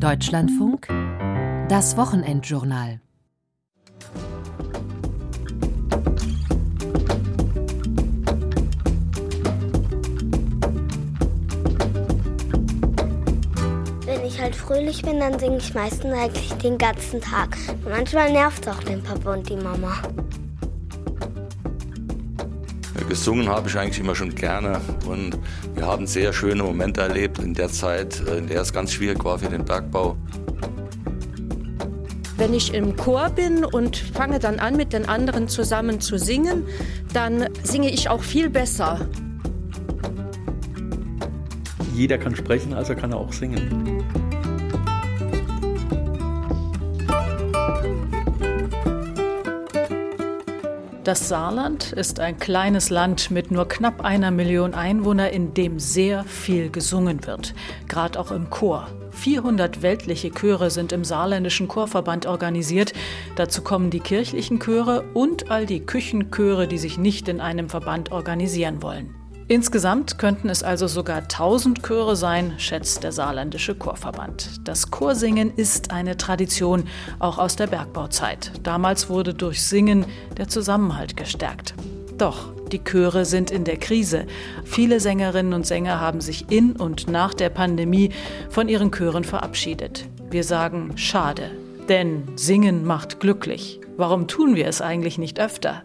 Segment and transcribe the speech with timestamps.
[0.00, 0.88] Deutschlandfunk
[1.68, 3.00] Das Wochenendjournal
[14.04, 17.56] Wenn ich halt fröhlich bin, dann singe ich meistens eigentlich den ganzen Tag.
[17.88, 19.94] Manchmal nervt auch den Papa und die Mama.
[23.08, 25.38] Gesungen habe ich eigentlich immer schon gerne und
[25.74, 29.38] wir haben sehr schöne Momente erlebt in der Zeit, in der es ganz schwierig war
[29.38, 30.16] für den Bergbau.
[32.36, 36.66] Wenn ich im Chor bin und fange dann an, mit den anderen zusammen zu singen,
[37.12, 39.08] dann singe ich auch viel besser.
[41.94, 43.95] Jeder kann sprechen, also kann er auch singen.
[51.06, 56.24] Das Saarland ist ein kleines Land mit nur knapp einer Million Einwohner, in dem sehr
[56.24, 57.54] viel gesungen wird,
[57.86, 58.88] gerade auch im Chor.
[59.12, 62.92] 400 weltliche Chöre sind im saarländischen Chorverband organisiert.
[63.36, 68.10] Dazu kommen die kirchlichen Chöre und all die Küchenchöre, die sich nicht in einem Verband
[68.10, 69.14] organisieren wollen.
[69.48, 74.66] Insgesamt könnten es also sogar 1000 Chöre sein, schätzt der saarländische Chorverband.
[74.66, 76.88] Das Chorsingen ist eine Tradition,
[77.20, 78.50] auch aus der Bergbauzeit.
[78.64, 80.04] Damals wurde durch Singen
[80.36, 81.74] der Zusammenhalt gestärkt.
[82.18, 84.26] Doch die Chöre sind in der Krise.
[84.64, 88.10] Viele Sängerinnen und Sänger haben sich in und nach der Pandemie
[88.50, 90.08] von ihren Chören verabschiedet.
[90.28, 91.52] Wir sagen schade,
[91.88, 93.80] denn Singen macht glücklich.
[93.96, 95.82] Warum tun wir es eigentlich nicht öfter?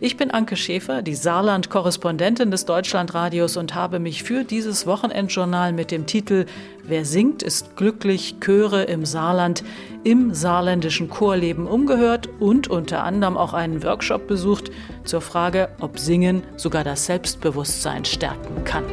[0.00, 5.90] Ich bin Anke Schäfer, die Saarland-Korrespondentin des Deutschlandradios und habe mich für dieses Wochenendjournal mit
[5.90, 6.46] dem Titel
[6.84, 9.62] Wer singt, ist glücklich, Chöre im Saarland
[10.02, 14.70] im saarländischen Chorleben umgehört und unter anderem auch einen Workshop besucht
[15.04, 18.84] zur Frage, ob Singen sogar das Selbstbewusstsein stärken kann.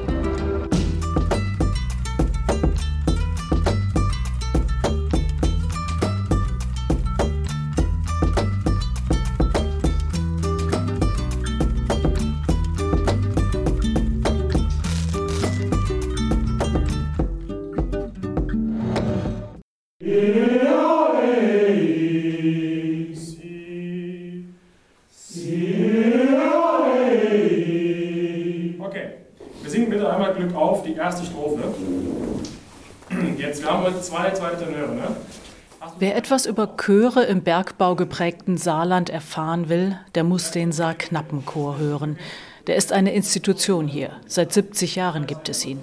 [34.09, 35.15] Zwei zweite Tenöre, ne?
[35.97, 42.17] Wer etwas über Chöre im Bergbau geprägten Saarland erfahren will, der muss den Saar-Knappenchor hören.
[42.67, 44.11] Der ist eine Institution hier.
[44.27, 45.81] Seit 70 Jahren gibt es ihn.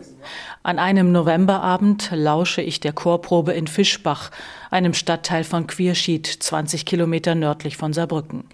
[0.62, 4.30] An einem Novemberabend lausche ich der Chorprobe in Fischbach,
[4.70, 8.44] einem Stadtteil von Quierschied, 20 Kilometer nördlich von Saarbrücken.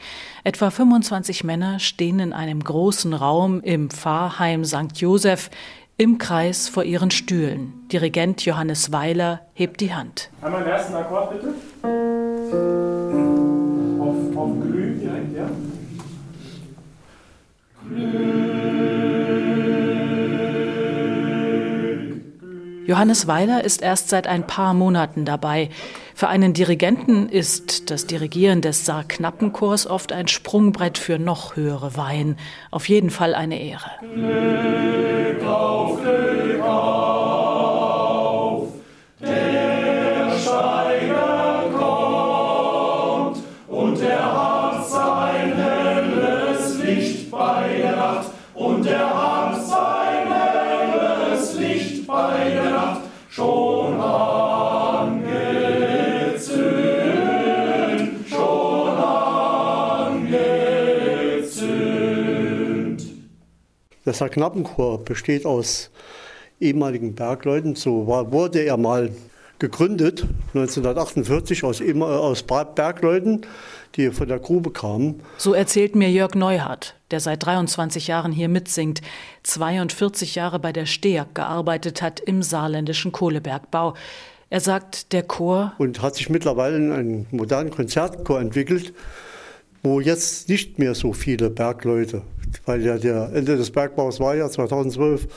[0.45, 4.97] Etwa 25 Männer stehen in einem großen Raum im Pfarrheim St.
[4.97, 5.51] Joseph
[5.97, 7.82] im Kreis vor ihren Stühlen.
[7.93, 10.31] Dirigent Johannes Weiler hebt die Hand.
[10.41, 11.49] Einmal den ersten Akkord bitte.
[14.01, 15.51] Auf, auf Glü direkt, ja.
[22.87, 25.69] Johannes Weiler ist erst seit ein paar Monaten dabei.
[26.15, 32.39] Für einen Dirigenten ist das Dirigieren des Saar-Knappenchors oft ein Sprungbrett für noch höhere Weihen.
[32.71, 33.91] Auf jeden Fall eine Ehre.
[34.01, 37.22] Glück auf, Glück auf,
[64.05, 65.91] Der Knappenchor besteht aus
[66.61, 67.77] ehemaligen Bergleuten.
[67.77, 69.11] So war, wurde er mal
[69.61, 73.43] gegründet, 1948, aus, aus Bergleuten,
[73.95, 75.21] die von der Grube kamen.
[75.39, 79.03] So erzählt mir Jörg Neuhardt, der seit 23 Jahren hier mitsingt,
[79.45, 83.95] 42 Jahre bei der STEAG gearbeitet hat im saarländischen Kohlebergbau.
[84.51, 85.75] Er sagt, der Chor.
[85.79, 88.93] Und hat sich mittlerweile in einen modernen Konzertchor entwickelt,
[89.83, 92.23] wo jetzt nicht mehr so viele Bergleute
[92.67, 95.29] weil ja der Ende des Bergbaus war ja 2012.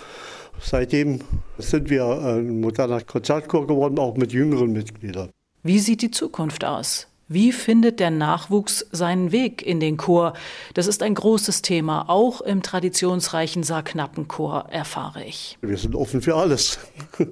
[0.61, 1.19] Seitdem
[1.57, 5.29] sind wir ein moderner Konzertchor geworden, auch mit jüngeren Mitgliedern.
[5.63, 7.07] Wie sieht die Zukunft aus?
[7.27, 10.33] Wie findet der Nachwuchs seinen Weg in den Chor?
[10.75, 15.57] Das ist ein großes Thema, auch im traditionsreichen Saarknappenchor, erfahre ich.
[15.61, 16.79] Wir sind offen für alles.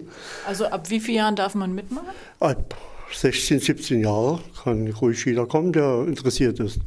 [0.48, 2.08] Also ab wie vielen Jahren darf man mitmachen?
[2.40, 2.76] Ab
[3.14, 6.80] 16, 17 Jahre kann ruhig jeder kommen, der interessiert ist.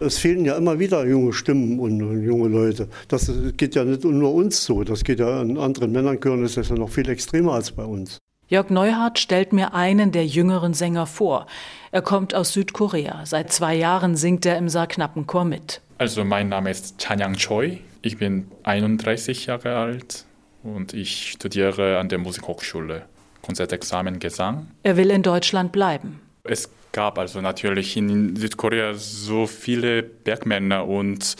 [0.00, 2.88] Es fehlen ja immer wieder junge Stimmen und, junge Leute.
[3.08, 6.70] Das geht ja nicht nur uns so, das geht ja an anderen Männern, das ist
[6.70, 8.18] ja noch viel extremer als bei uns.
[8.46, 11.46] Jörg Neuhardt stellt mir einen der jüngeren Sänger vor.
[11.90, 13.26] Er kommt aus Südkorea.
[13.26, 15.82] Seit zwei Jahren singt er im Saarknappenchor mit.
[15.98, 17.78] Also mein Name ist Chanyang Choi.
[18.00, 20.24] Ich bin 31 Jahre alt
[20.62, 23.02] und ich studiere an der Musikhochschule
[23.42, 24.68] Konzertexamen Gesang.
[24.82, 26.20] Er will in Deutschland bleiben.
[26.44, 31.36] Es gab also natürlich in Südkorea so viele Bergmänner und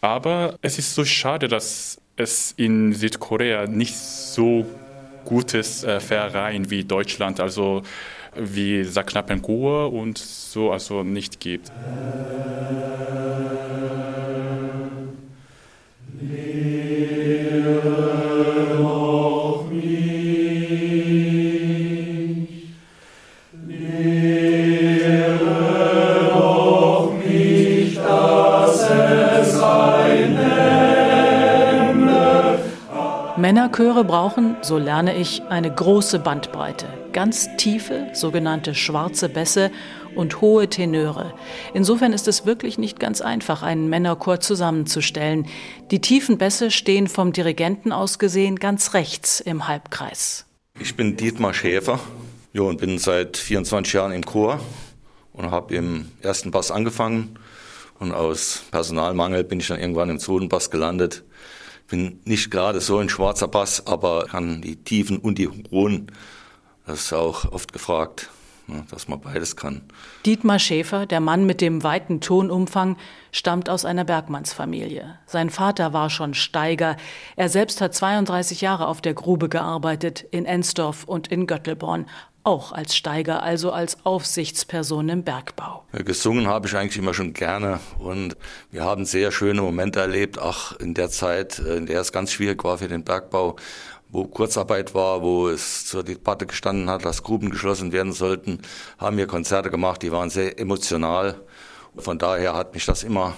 [0.00, 4.66] aber es ist so schade, dass es in Südkorea nicht so
[5.24, 7.82] gutes äh, Verein wie Deutschland, also
[8.34, 11.68] wie Sacknappenkur und so also nicht gibt.
[33.38, 36.86] Männerchöre brauchen, so lerne ich, eine große Bandbreite.
[37.12, 39.70] Ganz tiefe, sogenannte schwarze Bässe
[40.14, 41.32] und hohe Tenöre.
[41.72, 45.46] Insofern ist es wirklich nicht ganz einfach, einen Männerchor zusammenzustellen.
[45.90, 50.44] Die tiefen Bässe stehen vom Dirigenten aus gesehen ganz rechts im Halbkreis.
[50.78, 52.00] Ich bin Dietmar Schäfer
[52.52, 54.60] jo, und bin seit 24 Jahren im Chor
[55.32, 57.38] und habe im ersten Bass angefangen.
[57.98, 61.24] Und aus Personalmangel bin ich dann irgendwann im zweiten Bass gelandet
[61.86, 66.10] bin nicht gerade so ein schwarzer Bass, aber kann die Tiefen und die hohen.
[66.86, 68.30] Das ist auch oft gefragt,
[68.66, 69.82] ne, dass man beides kann.
[70.26, 72.96] Dietmar Schäfer, der Mann mit dem weiten Tonumfang,
[73.30, 75.18] stammt aus einer Bergmannsfamilie.
[75.26, 76.96] Sein Vater war schon Steiger.
[77.36, 82.06] Er selbst hat 32 Jahre auf der Grube gearbeitet, in Ensdorf und in Göttelborn
[82.44, 85.84] auch als Steiger, also als Aufsichtsperson im Bergbau.
[85.92, 88.36] Gesungen habe ich eigentlich immer schon gerne und
[88.70, 92.62] wir haben sehr schöne Momente erlebt, auch in der Zeit, in der es ganz schwierig
[92.64, 93.56] war für den Bergbau,
[94.08, 98.60] wo Kurzarbeit war, wo es zur Debatte gestanden hat, dass Gruben geschlossen werden sollten,
[98.98, 101.40] haben wir Konzerte gemacht, die waren sehr emotional.
[101.96, 103.34] Von daher hat mich das immer,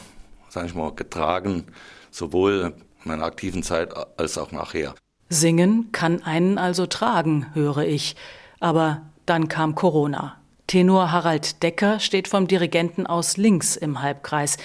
[0.48, 1.66] sage ich mal, getragen,
[2.10, 2.74] sowohl
[3.04, 4.94] in meiner aktiven Zeit als auch nachher.
[5.28, 8.16] Singen kann einen also tragen, höre ich.
[8.64, 10.36] Aber dann kam Corona.
[10.68, 14.56] Tenor Harald Decker steht vom Dirigenten aus links im Halbkreis.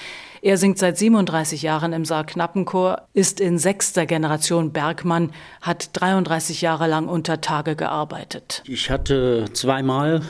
[0.41, 6.87] Er singt seit 37 Jahren im Saarknappenchor, ist in sechster Generation Bergmann, hat 33 Jahre
[6.87, 8.63] lang unter Tage gearbeitet.
[8.65, 10.21] Ich hatte zweimal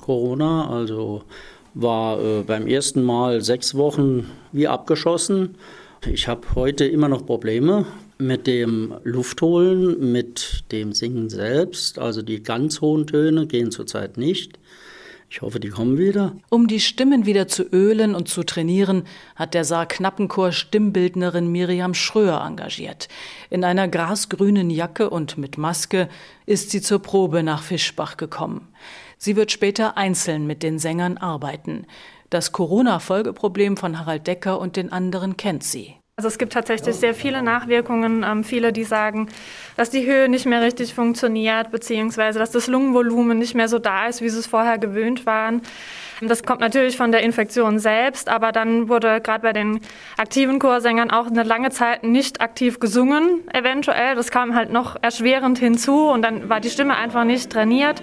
[0.00, 1.24] Corona, also
[1.74, 5.56] war äh, beim ersten Mal sechs Wochen wie abgeschossen.
[6.06, 7.84] Ich habe heute immer noch Probleme
[8.20, 11.98] mit dem Luftholen, mit dem Singen selbst.
[11.98, 14.58] Also die ganz hohen Töne gehen zurzeit nicht.
[15.32, 16.36] Ich hoffe, die kommen wieder.
[16.48, 19.04] Um die Stimmen wieder zu ölen und zu trainieren,
[19.36, 23.08] hat der Saar-Knappenchor Stimmbildnerin Miriam Schröer engagiert.
[23.48, 26.08] In einer grasgrünen Jacke und mit Maske
[26.46, 28.68] ist sie zur Probe nach Fischbach gekommen.
[29.18, 31.86] Sie wird später einzeln mit den Sängern arbeiten.
[32.28, 35.99] Das Corona-Folgeproblem von Harald Decker und den anderen kennt sie.
[36.20, 38.26] Also es gibt tatsächlich sehr viele Nachwirkungen.
[38.28, 39.30] Ähm, viele, die sagen,
[39.78, 44.06] dass die Höhe nicht mehr richtig funktioniert, beziehungsweise dass das Lungenvolumen nicht mehr so da
[44.06, 45.62] ist, wie sie es vorher gewöhnt waren.
[46.20, 49.80] Das kommt natürlich von der Infektion selbst, aber dann wurde gerade bei den
[50.18, 54.14] aktiven Chorsängern auch eine lange Zeit nicht aktiv gesungen, eventuell.
[54.14, 58.02] Das kam halt noch erschwerend hinzu und dann war die Stimme einfach nicht trainiert.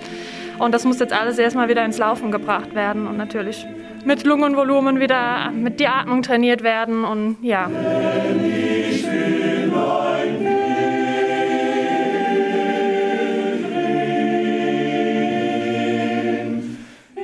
[0.57, 3.63] Und das muss jetzt alles erstmal wieder ins Laufen gebracht werden und natürlich
[4.07, 7.69] mit Lungenvolumen wieder mit die Atmung trainiert werden und ja.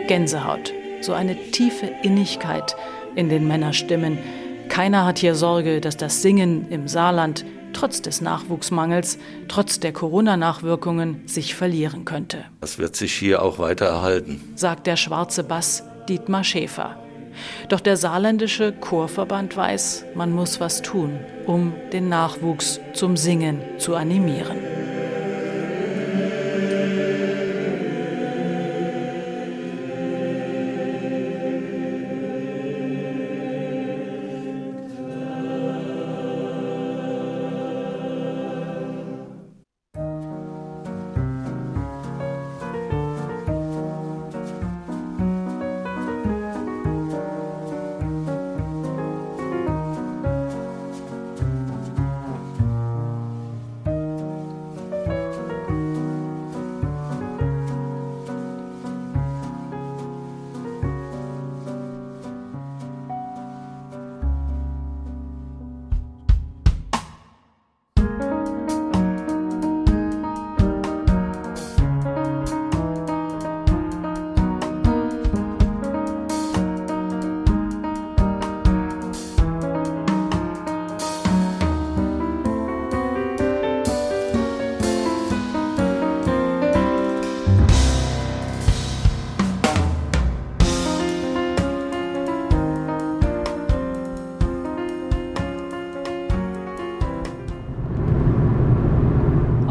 [0.08, 2.76] Gänsehaut, so eine tiefe Innigkeit
[3.16, 4.18] in den Männerstimmen.
[4.68, 11.22] Keiner hat hier Sorge, dass das Singen im Saarland trotz des Nachwuchsmangels, trotz der Corona-Nachwirkungen
[11.28, 12.44] sich verlieren könnte.
[12.60, 16.98] Das wird sich hier auch weiter erhalten, sagt der schwarze Bass Dietmar Schäfer.
[17.70, 23.96] Doch der saarländische Chorverband weiß, man muss was tun, um den Nachwuchs zum Singen zu
[23.96, 24.83] animieren.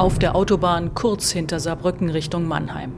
[0.02, 2.90] Auf der Autobahn kurz hinter Saarbrücken Richtung Mannheim.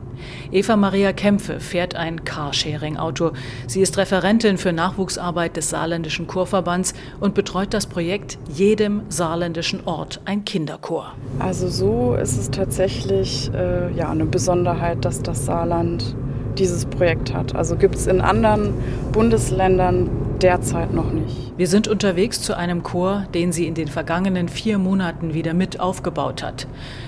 [0.50, 3.32] Eva Maria Kämpfe fährt ein Carsharing-Auto.
[3.66, 10.22] Sie ist Referentin für Nachwuchsarbeit des Saarländischen Chorverbands und betreut das Projekt Jedem saarländischen Ort
[10.24, 11.12] ein Kinderchor.
[11.40, 16.16] Also so ist es tatsächlich äh, ja, eine Besonderheit, dass das Saarland
[16.58, 17.54] dieses Projekt hat.
[17.54, 18.74] Also gibt es in anderen
[19.12, 20.08] Bundesländern
[20.40, 21.52] derzeit noch nicht.
[21.56, 25.80] Wir sind unterwegs zu einem Chor, den sie in den vergangenen vier Monaten wieder mit
[25.80, 26.66] aufgebaut hat.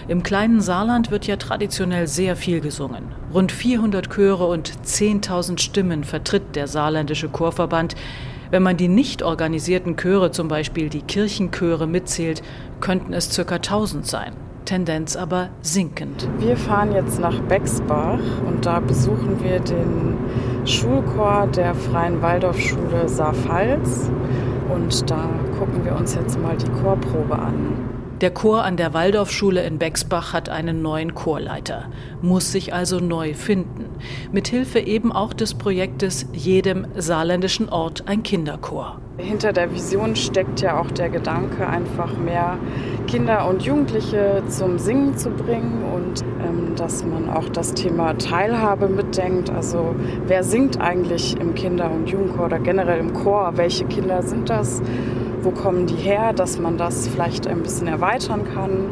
[0.08, 3.04] Im kleinen Saarland wird ja traditionell sehr viel gesungen.
[3.34, 7.96] Rund 400 Chöre und 10.000 Stimmen vertritt der saarländische Chorverband.
[8.50, 12.42] Wenn man die nicht organisierten Chöre, zum Beispiel die Kirchenchöre, mitzählt,
[12.80, 13.56] könnten es ca.
[13.56, 14.32] 1000 sein.
[14.66, 16.28] Tendenz aber sinkend.
[16.38, 20.18] Wir fahren jetzt nach Bexbach und da besuchen wir den
[20.66, 24.10] Schulchor der Freien Waldorfschule Saarpfalz
[24.68, 27.95] und da gucken wir uns jetzt mal die Chorprobe an.
[28.22, 31.90] Der Chor an der Waldorfschule in Bexbach hat einen neuen Chorleiter,
[32.22, 33.84] muss sich also neu finden.
[34.32, 38.98] Mithilfe eben auch des Projektes Jedem saarländischen Ort ein Kinderchor.
[39.18, 42.56] Hinter der Vision steckt ja auch der Gedanke, einfach mehr
[43.06, 48.88] Kinder und Jugendliche zum Singen zu bringen und ähm, dass man auch das Thema Teilhabe
[48.88, 49.50] mitdenkt.
[49.50, 49.94] Also
[50.26, 53.52] wer singt eigentlich im Kinder- und Jugendchor oder generell im Chor?
[53.56, 54.80] Welche Kinder sind das?
[55.46, 56.32] Wo kommen die her?
[56.32, 58.88] Dass man das vielleicht ein bisschen erweitern kann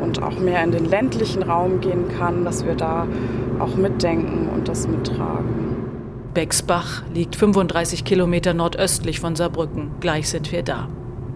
[0.00, 3.08] und auch mehr in den ländlichen Raum gehen kann, dass wir da
[3.58, 5.76] auch mitdenken und das mittragen.
[6.34, 9.90] Bexbach liegt 35 Kilometer nordöstlich von Saarbrücken.
[9.98, 10.88] Gleich sind wir da.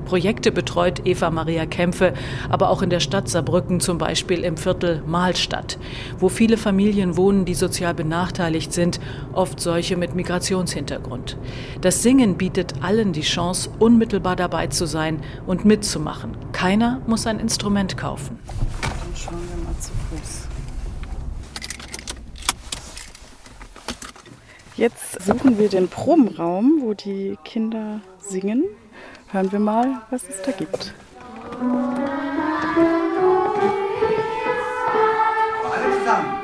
[0.05, 2.15] Projekte betreut Eva Maria Kämpfe,
[2.49, 5.79] aber auch in der Stadt Saarbrücken, zum Beispiel im Viertel Mahlstadt,
[6.19, 9.01] wo viele Familien wohnen, die sozial benachteiligt sind,
[9.33, 11.39] oft solche mit Migrationshintergrund.
[11.81, 16.37] Das Singen bietet allen die Chance, unmittelbar dabei zu sein und mitzumachen.
[16.53, 18.39] Keiner muss ein Instrument kaufen.
[18.83, 20.49] Dann schauen wir mal zu Fuß.
[24.77, 28.65] Jetzt suchen wir den Probenraum, wo die Kinder singen.
[29.33, 30.93] Hören wir mal, was es da gibt.
[35.73, 36.37] Alle zusammen.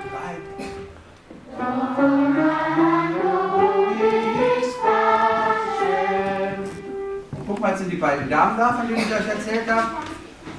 [7.46, 9.88] Guck mal, jetzt sind die beiden Damen da, von denen ich euch erzählt habe.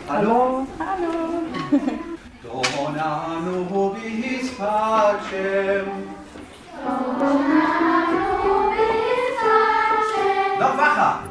[0.08, 0.68] Hallo?
[0.78, 1.48] Hallo.
[2.44, 5.88] Dona nobis pacem.
[10.60, 11.29] Noch wacher.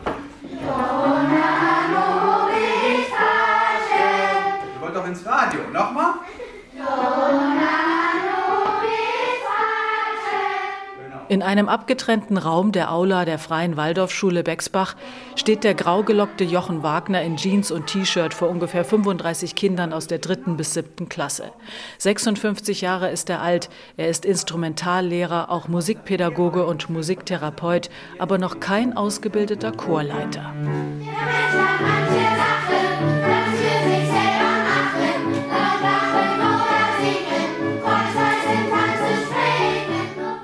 [11.28, 14.96] In einem abgetrennten Raum der Aula der Freien Waldorfschule Bexbach
[15.36, 20.20] steht der graugelockte Jochen Wagner in Jeans und T-Shirt vor ungefähr 35 Kindern aus der
[20.20, 21.52] dritten bis siebten Klasse.
[21.98, 23.68] 56 Jahre ist er alt,
[23.98, 30.54] er ist Instrumentallehrer, auch Musikpädagoge und Musiktherapeut, aber noch kein ausgebildeter Chorleiter.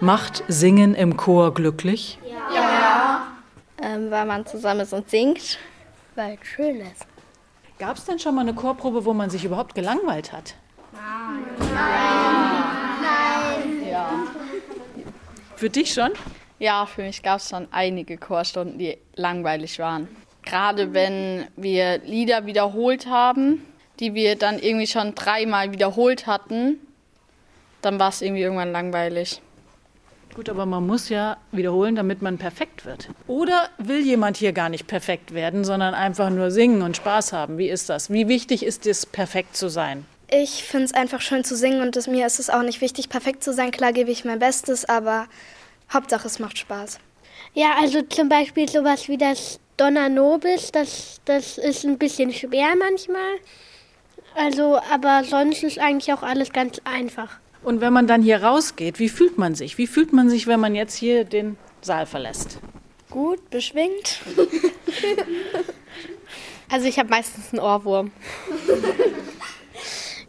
[0.04, 2.18] Macht Singen im Chor glücklich?
[2.52, 3.28] Ja.
[3.80, 5.58] Ähm, weil man zusammen ist und singt.
[6.14, 7.06] Weil es schön ist.
[7.78, 10.56] Gab es denn schon mal eine Chorprobe, wo man sich überhaupt gelangweilt hat?
[10.92, 11.46] Nein.
[13.90, 14.10] Ja.
[15.56, 16.10] Für dich schon?
[16.58, 20.06] Ja, für mich gab es schon einige Chorstunden, die langweilig waren.
[20.42, 23.64] Gerade wenn wir Lieder wiederholt haben,
[24.00, 26.78] die wir dann irgendwie schon dreimal wiederholt hatten,
[27.80, 29.40] dann war es irgendwie irgendwann langweilig.
[30.34, 33.08] Gut, aber man muss ja wiederholen, damit man perfekt wird.
[33.28, 37.56] Oder will jemand hier gar nicht perfekt werden, sondern einfach nur singen und Spaß haben?
[37.56, 38.10] Wie ist das?
[38.10, 40.04] Wie wichtig ist es, perfekt zu sein?
[40.28, 43.08] Ich finde es einfach schön zu singen und das, mir ist es auch nicht wichtig,
[43.08, 43.70] perfekt zu sein.
[43.70, 45.28] Klar gebe ich mein Bestes, aber
[45.92, 46.98] Hauptsache es macht Spaß.
[47.52, 52.74] Ja, also zum Beispiel sowas wie das Donna Nobis, das, das ist ein bisschen schwer
[52.76, 53.38] manchmal.
[54.34, 57.38] Also, aber sonst ist eigentlich auch alles ganz einfach.
[57.64, 59.78] Und wenn man dann hier rausgeht, wie fühlt man sich?
[59.78, 62.58] Wie fühlt man sich, wenn man jetzt hier den Saal verlässt?
[63.10, 64.20] Gut, beschwingt.
[66.68, 68.12] also ich habe meistens einen Ohrwurm.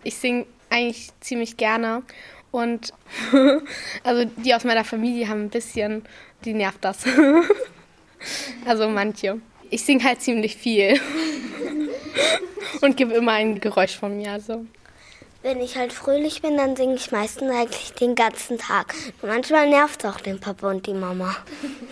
[0.03, 2.03] ich singe eigentlich ziemlich gerne
[2.51, 2.93] und
[4.03, 6.03] also die aus meiner Familie haben ein bisschen,
[6.45, 6.99] die nervt das.
[8.65, 9.41] also manche.
[9.69, 11.01] Ich singe halt ziemlich viel
[12.81, 14.31] und gebe immer ein Geräusch von mir.
[14.31, 14.65] Also
[15.45, 18.95] Wenn ich halt fröhlich bin, dann singe ich meistens eigentlich den ganzen Tag.
[19.21, 21.35] Manchmal nervt es auch den Papa und die Mama.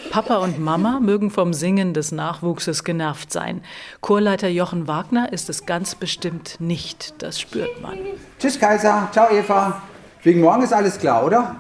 [0.10, 3.64] Papa und Mama mögen vom Singen des Nachwuchses genervt sein.
[4.02, 7.22] Chorleiter Jochen Wagner ist es ganz bestimmt nicht.
[7.22, 8.00] Das spürt man.
[8.40, 9.84] Tschüss Kaiser, ciao Eva.
[10.24, 11.56] Wegen morgen ist alles klar, oder?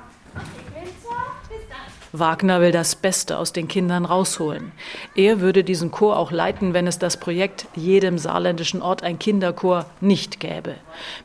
[2.15, 4.71] Wagner will das Beste aus den Kindern rausholen.
[5.15, 9.87] Er würde diesen Chor auch leiten, wenn es das Projekt Jedem saarländischen Ort ein Kinderchor
[9.99, 10.75] nicht gäbe.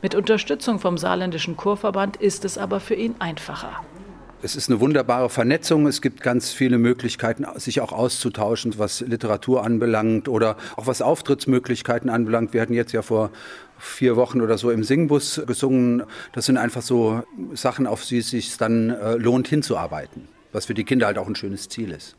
[0.01, 3.83] Mit Unterstützung vom saarländischen Chorverband ist es aber für ihn einfacher.
[4.41, 5.85] Es ist eine wunderbare Vernetzung.
[5.85, 12.09] Es gibt ganz viele Möglichkeiten, sich auch auszutauschen, was Literatur anbelangt oder auch was Auftrittsmöglichkeiten
[12.09, 12.53] anbelangt.
[12.53, 13.29] Wir hatten jetzt ja vor
[13.77, 16.01] vier Wochen oder so im Singbus gesungen.
[16.33, 17.21] Das sind einfach so
[17.53, 21.27] Sachen, auf die es sich dann äh, lohnt hinzuarbeiten was für die Kinder halt auch
[21.27, 22.15] ein schönes Ziel ist.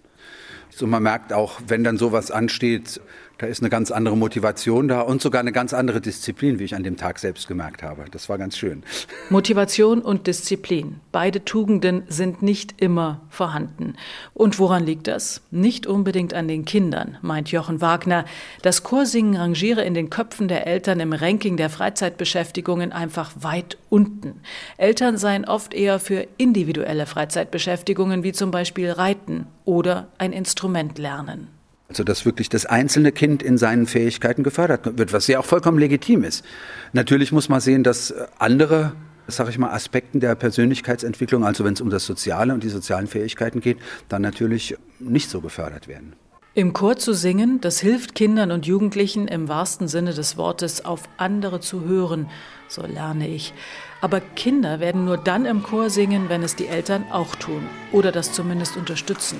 [0.71, 3.01] So man merkt auch, wenn dann sowas ansteht,
[3.41, 6.75] da ist eine ganz andere Motivation da und sogar eine ganz andere Disziplin, wie ich
[6.75, 8.05] an dem Tag selbst gemerkt habe.
[8.11, 8.83] Das war ganz schön.
[9.31, 11.01] Motivation und Disziplin.
[11.11, 13.95] Beide Tugenden sind nicht immer vorhanden.
[14.35, 15.41] Und woran liegt das?
[15.51, 18.27] Nicht unbedingt an den Kindern, meint Jochen Wagner.
[18.61, 24.43] Das Chorsingen rangiere in den Köpfen der Eltern im Ranking der Freizeitbeschäftigungen einfach weit unten.
[24.77, 31.60] Eltern seien oft eher für individuelle Freizeitbeschäftigungen wie zum Beispiel Reiten oder ein Instrument lernen.
[31.91, 35.79] Also dass wirklich das einzelne Kind in seinen Fähigkeiten gefördert wird, was ja auch vollkommen
[35.79, 36.45] legitim ist.
[36.93, 38.93] Natürlich muss man sehen, dass andere
[39.27, 43.07] sage ich mal, Aspekten der Persönlichkeitsentwicklung, also wenn es um das Soziale und die sozialen
[43.07, 43.79] Fähigkeiten geht,
[44.09, 46.15] dann natürlich nicht so gefördert werden.
[46.55, 51.03] Im Chor zu singen, das hilft Kindern und Jugendlichen im wahrsten Sinne des Wortes auf
[51.17, 52.29] andere zu hören,
[52.67, 53.55] so lerne ich.
[54.01, 58.13] Aber Kinder werden nur dann im Chor singen, wenn es die Eltern auch tun oder
[58.13, 59.39] das zumindest unterstützen.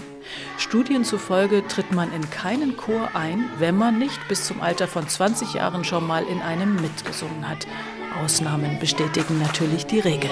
[0.59, 5.09] Studien zufolge tritt man in keinen Chor ein, wenn man nicht bis zum Alter von
[5.09, 7.67] 20 Jahren schon mal in einem mitgesungen hat.
[8.23, 10.31] Ausnahmen bestätigen natürlich die Regel.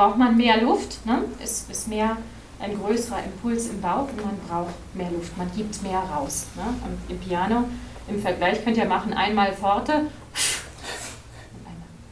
[0.00, 1.04] Braucht man mehr Luft.
[1.04, 1.24] Ne?
[1.42, 2.16] Es ist mehr
[2.58, 5.36] ein größerer Impuls im Bauch und man braucht mehr Luft.
[5.36, 6.46] Man gibt mehr raus.
[6.56, 6.62] Ne?
[6.62, 7.68] Und Im Piano,
[8.08, 10.06] im Vergleich könnt ihr machen einmal Forte.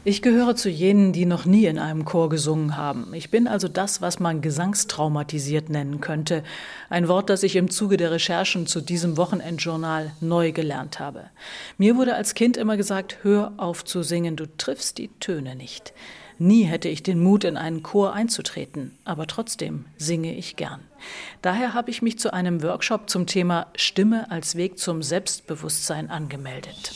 [0.03, 3.11] Ich gehöre zu jenen, die noch nie in einem Chor gesungen haben.
[3.15, 6.43] Ich bin also das, was man gesangstraumatisiert nennen könnte.
[6.91, 11.25] Ein Wort, das ich im Zuge der Recherchen zu diesem Wochenendjournal neu gelernt habe.
[11.79, 15.93] Mir wurde als Kind immer gesagt, hör auf zu singen, du triffst die Töne nicht.
[16.41, 20.79] Nie hätte ich den Mut, in einen Chor einzutreten, aber trotzdem singe ich gern.
[21.41, 26.93] Daher habe ich mich zu einem Workshop zum Thema Stimme als Weg zum Selbstbewusstsein angemeldet.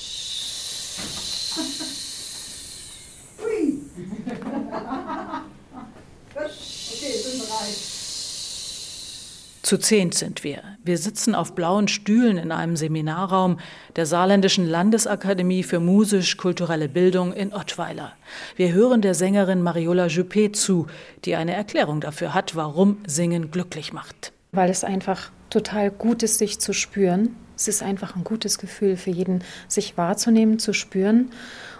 [9.73, 10.62] Zu zehnt sind wir.
[10.83, 13.57] Wir sitzen auf blauen Stühlen in einem Seminarraum
[13.95, 18.13] der Saarländischen Landesakademie für musisch-kulturelle Bildung in Ottweiler.
[18.55, 20.86] Wir hören der Sängerin Mariola Juppé zu,
[21.25, 24.31] die eine Erklärung dafür hat, warum Singen glücklich macht.
[24.51, 27.36] Weil es einfach total gut ist, sich zu spüren.
[27.55, 31.31] Es ist einfach ein gutes Gefühl für jeden, sich wahrzunehmen, zu spüren.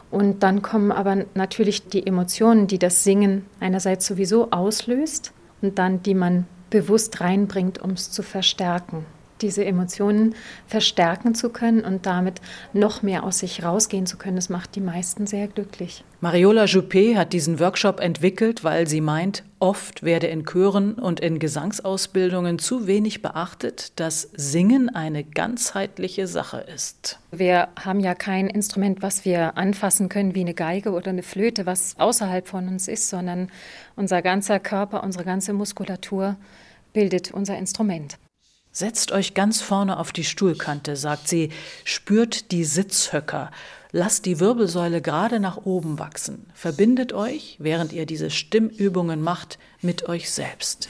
[0.10, 6.02] Und dann kommen aber natürlich die Emotionen, die das Singen einerseits sowieso auslöst und dann
[6.02, 9.06] die man bewusst reinbringt, um es zu verstärken.
[9.44, 10.36] diese Emotionen
[10.68, 14.38] verstärken zu können und damit noch mehr aus sich rausgehen zu können.
[14.38, 16.04] Das macht die meisten sehr glücklich.
[16.22, 21.40] Mariola Juppé hat diesen Workshop entwickelt, weil sie meint, oft werde in Chören und in
[21.40, 27.20] Gesangsausbildungen zu wenig beachtet, dass Singen eine ganzheitliche Sache ist.
[27.32, 31.66] Wir haben ja kein Instrument, was wir anfassen können wie eine Geige oder eine Flöte,
[31.66, 33.50] was außerhalb von uns ist, sondern
[33.98, 36.38] unser ganzer Körper, unsere ganze Muskulatur
[36.94, 38.18] bildet unser Instrument.
[38.72, 41.50] Setzt euch ganz vorne auf die Stuhlkante, sagt sie,
[41.84, 43.52] spürt die Sitzhöcker,
[43.92, 50.10] lasst die Wirbelsäule gerade nach oben wachsen, verbindet euch, während ihr diese Stimmübungen macht, mit
[50.10, 50.90] euch selbst.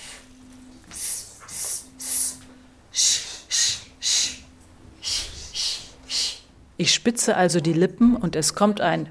[6.77, 9.09] Ich spitze also die Lippen und es kommt ein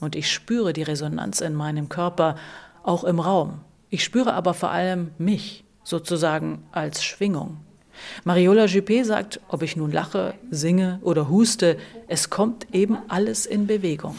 [0.00, 2.36] und ich spüre die Resonanz in meinem Körper,
[2.82, 3.60] auch im Raum.
[3.90, 7.58] Ich spüre aber vor allem mich sozusagen als Schwingung.
[8.24, 13.66] Mariola Juppé sagt, ob ich nun lache, singe oder huste, es kommt eben alles in
[13.66, 14.16] Bewegung.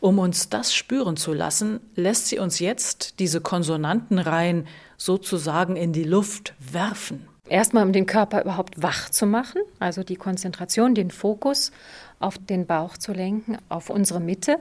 [0.00, 6.04] Um uns das spüren zu lassen, lässt sie uns jetzt diese Konsonantenreihen sozusagen in die
[6.04, 7.26] Luft werfen.
[7.48, 11.72] Erstmal, um den Körper überhaupt wach zu machen, also die Konzentration, den Fokus
[12.20, 14.58] auf den Bauch zu lenken, auf unsere Mitte.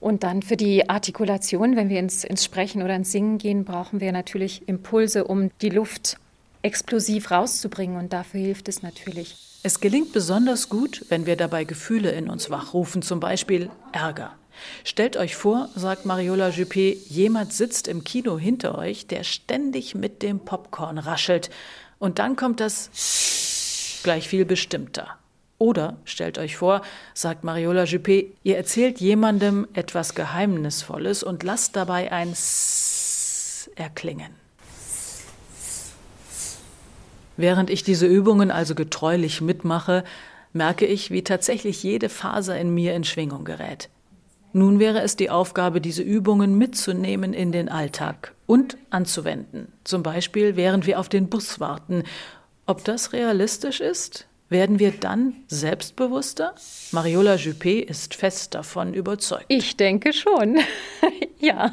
[0.00, 4.00] Und dann für die Artikulation, wenn wir ins, ins Sprechen oder ins Singen gehen, brauchen
[4.00, 6.18] wir natürlich Impulse, um die Luft
[6.62, 7.96] explosiv rauszubringen.
[7.96, 9.36] Und dafür hilft es natürlich.
[9.62, 14.34] Es gelingt besonders gut, wenn wir dabei Gefühle in uns wachrufen, zum Beispiel Ärger.
[14.84, 20.22] Stellt euch vor, sagt Mariola Juppé, jemand sitzt im Kino hinter euch, der ständig mit
[20.22, 21.50] dem Popcorn raschelt.
[21.98, 25.18] Und dann kommt das gleich viel bestimmter.
[25.58, 26.82] Oder stellt euch vor,
[27.14, 34.34] sagt Mariola Juppé, ihr erzählt jemandem etwas Geheimnisvolles und lasst dabei ein S erklingen.
[37.36, 40.04] Während ich diese Übungen also getreulich mitmache,
[40.52, 43.88] merke ich, wie tatsächlich jede Faser in mir in Schwingung gerät.
[44.52, 50.54] Nun wäre es die Aufgabe, diese Übungen mitzunehmen in den Alltag und anzuwenden, zum Beispiel
[50.54, 52.04] während wir auf den Bus warten.
[52.66, 54.28] Ob das realistisch ist?
[54.48, 56.54] Werden wir dann selbstbewusster?
[56.92, 59.46] Mariola Juppé ist fest davon überzeugt.
[59.48, 60.58] Ich denke schon.
[61.38, 61.72] ja.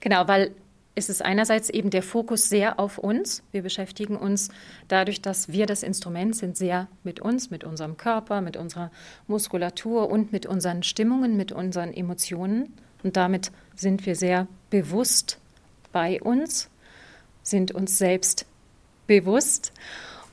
[0.00, 0.54] Genau, weil
[0.94, 3.42] es ist einerseits eben der Fokus sehr auf uns.
[3.50, 4.50] Wir beschäftigen uns
[4.88, 8.90] dadurch, dass wir das Instrument sind, sehr mit uns, mit unserem Körper, mit unserer
[9.26, 12.74] Muskulatur und mit unseren Stimmungen, mit unseren Emotionen.
[13.02, 15.38] Und damit sind wir sehr bewusst
[15.92, 16.68] bei uns,
[17.42, 18.46] sind uns selbst
[19.06, 19.72] bewusst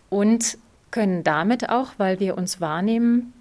[0.10, 0.58] und
[0.92, 3.34] können damit auch, weil wir uns wahrnehmen,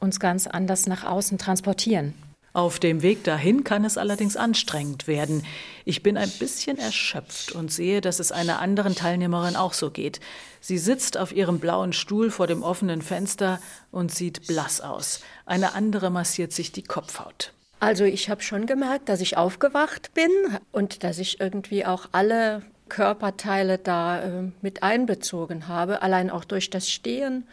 [0.00, 2.14] uns ganz anders nach außen transportieren.
[2.54, 5.42] Auf dem Weg dahin kann es allerdings anstrengend werden.
[5.86, 10.20] Ich bin ein bisschen erschöpft und sehe, dass es einer anderen Teilnehmerin auch so geht.
[10.60, 13.58] Sie sitzt auf ihrem blauen Stuhl vor dem offenen Fenster
[13.90, 15.22] und sieht blass aus.
[15.46, 17.54] Eine andere massiert sich die Kopfhaut.
[17.80, 20.30] Also ich habe schon gemerkt, dass ich aufgewacht bin
[20.72, 22.62] und dass ich irgendwie auch alle
[22.92, 27.44] Körperteile da äh, mit einbezogen habe, allein auch durch das Stehen.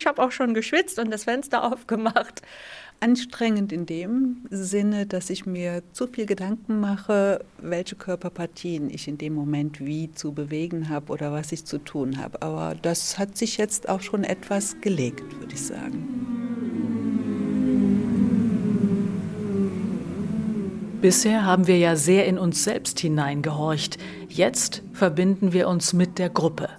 [0.00, 2.40] Ich habe auch schon geschwitzt und das Fenster aufgemacht.
[3.00, 9.18] Anstrengend in dem Sinne, dass ich mir zu viel Gedanken mache, welche Körperpartien ich in
[9.18, 12.40] dem Moment wie zu bewegen habe oder was ich zu tun habe.
[12.40, 16.38] Aber das hat sich jetzt auch schon etwas gelegt, würde ich sagen.
[21.00, 23.98] Bisher haben wir ja sehr in uns selbst hineingehorcht.
[24.28, 26.70] Jetzt verbinden wir uns mit der Gruppe.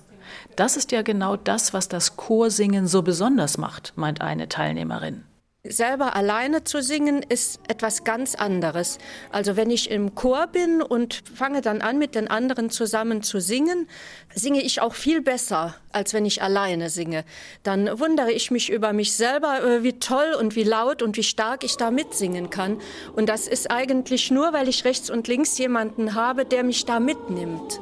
[0.58, 5.24] Das ist ja genau das, was das Chorsingen so besonders macht, meint eine Teilnehmerin.
[5.68, 8.98] Selber alleine zu singen ist etwas ganz anderes.
[9.30, 13.42] Also wenn ich im Chor bin und fange dann an, mit den anderen zusammen zu
[13.42, 13.90] singen,
[14.34, 17.26] singe ich auch viel besser, als wenn ich alleine singe.
[17.64, 21.24] Dann wundere ich mich über mich selber, äh, wie toll und wie laut und wie
[21.24, 22.80] stark ich da mitsingen kann.
[23.14, 27.02] Und das ist eigentlich nur, weil ich rechts und links jemanden habe, der mich da
[27.02, 27.82] mitnimmt.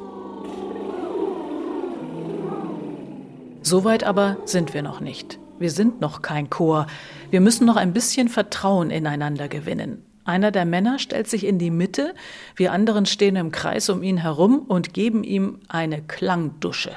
[3.62, 5.38] Soweit aber sind wir noch nicht.
[5.58, 6.86] Wir sind noch kein Chor.
[7.30, 10.04] Wir müssen noch ein bisschen Vertrauen ineinander gewinnen.
[10.24, 12.14] Einer der Männer stellt sich in die Mitte,
[12.54, 16.92] wir anderen stehen im Kreis um ihn herum und geben ihm eine Klangdusche.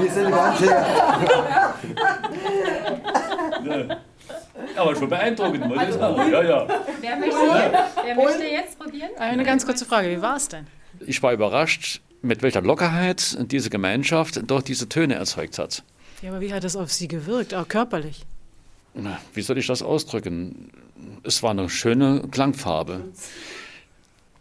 [0.00, 0.87] Wir sind ganz Aber
[4.98, 6.32] schon beeindruckend, muss ich sagen.
[6.32, 6.66] Ja, ja.
[7.00, 9.10] Wer möchte, jetzt, wer möchte jetzt probieren?
[9.18, 10.66] Eine ganz kurze Frage, wie war es denn?
[11.06, 15.82] Ich war überrascht, mit welcher Lockerheit diese Gemeinschaft doch diese Töne erzeugt hat.
[16.22, 18.24] Ja, aber wie hat es auf Sie gewirkt, auch körperlich?
[18.94, 20.70] Na, wie soll ich das ausdrücken?
[21.22, 23.04] Es war eine schöne Klangfarbe.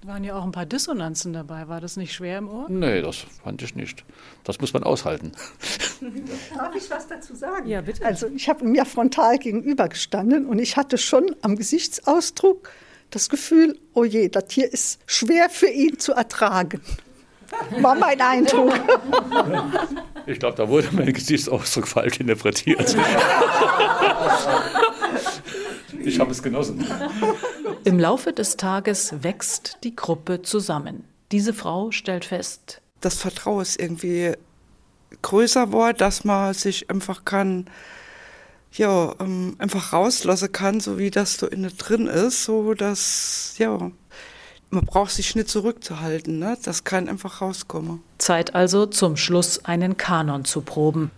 [0.07, 1.67] Waren ja auch ein paar Dissonanzen dabei.
[1.67, 2.67] War das nicht schwer im Ohr?
[2.69, 4.05] Nee, das fand ich nicht.
[4.45, 5.33] Das muss man aushalten.
[6.55, 7.67] Darf ich was dazu sagen?
[7.67, 8.05] Ja, bitte.
[8.05, 12.69] Also ich habe mir frontal gegenüber gestanden und ich hatte schon am Gesichtsausdruck
[13.09, 16.79] das Gefühl, oh je, das hier ist schwer für ihn zu ertragen.
[17.81, 18.73] War mein Eindruck.
[20.29, 22.95] Ich glaube, da wurde mein Gesichtsausdruck falsch interpretiert.
[26.03, 26.85] Ich habe es genossen.
[27.87, 31.05] Im Laufe des Tages wächst die Gruppe zusammen.
[31.31, 34.33] Diese Frau stellt fest, das Vertrauen ist irgendwie
[35.21, 37.69] größer war, dass man sich einfach kann,
[38.73, 43.89] ja, ähm, einfach rauslassen kann, so wie das so innen drin ist, so dass, ja,
[44.69, 46.57] man braucht sich nicht zurückzuhalten, ne?
[46.61, 48.03] das kann einfach rauskommen.
[48.17, 51.09] Zeit also zum Schluss einen Kanon zu proben.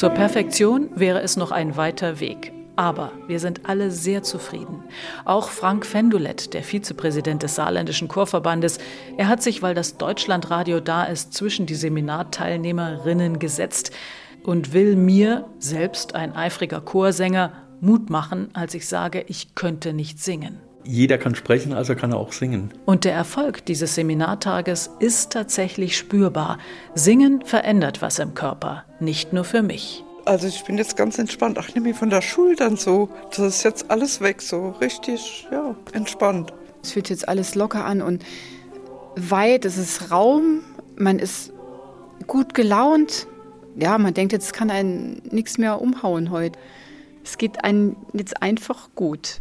[0.00, 2.54] Zur Perfektion wäre es noch ein weiter Weg.
[2.74, 4.82] Aber wir sind alle sehr zufrieden.
[5.26, 8.78] Auch Frank Fendulet, der Vizepräsident des Saarländischen Chorverbandes,
[9.18, 13.90] er hat sich, weil das Deutschlandradio da ist, zwischen die Seminarteilnehmerinnen gesetzt
[14.42, 20.22] und will mir, selbst ein eifriger Chorsänger, Mut machen, als ich sage, ich könnte nicht
[20.22, 20.58] singen.
[20.84, 22.72] Jeder kann sprechen, also kann er auch singen.
[22.86, 26.58] Und der Erfolg dieses Seminartages ist tatsächlich spürbar.
[26.94, 30.04] Singen verändert was im Körper, nicht nur für mich.
[30.24, 31.58] Also ich bin jetzt ganz entspannt.
[31.58, 33.08] Ach, nimm mich von der Schultern so.
[33.30, 36.52] Das ist jetzt alles weg, so richtig, ja, entspannt.
[36.82, 38.24] Es fühlt jetzt alles locker an und
[39.16, 40.60] weit, es ist Raum,
[40.96, 41.52] man ist
[42.26, 43.26] gut gelaunt.
[43.76, 46.58] Ja, man denkt, jetzt kann einen nichts mehr umhauen heute.
[47.30, 49.40] Es geht einem jetzt einfach gut.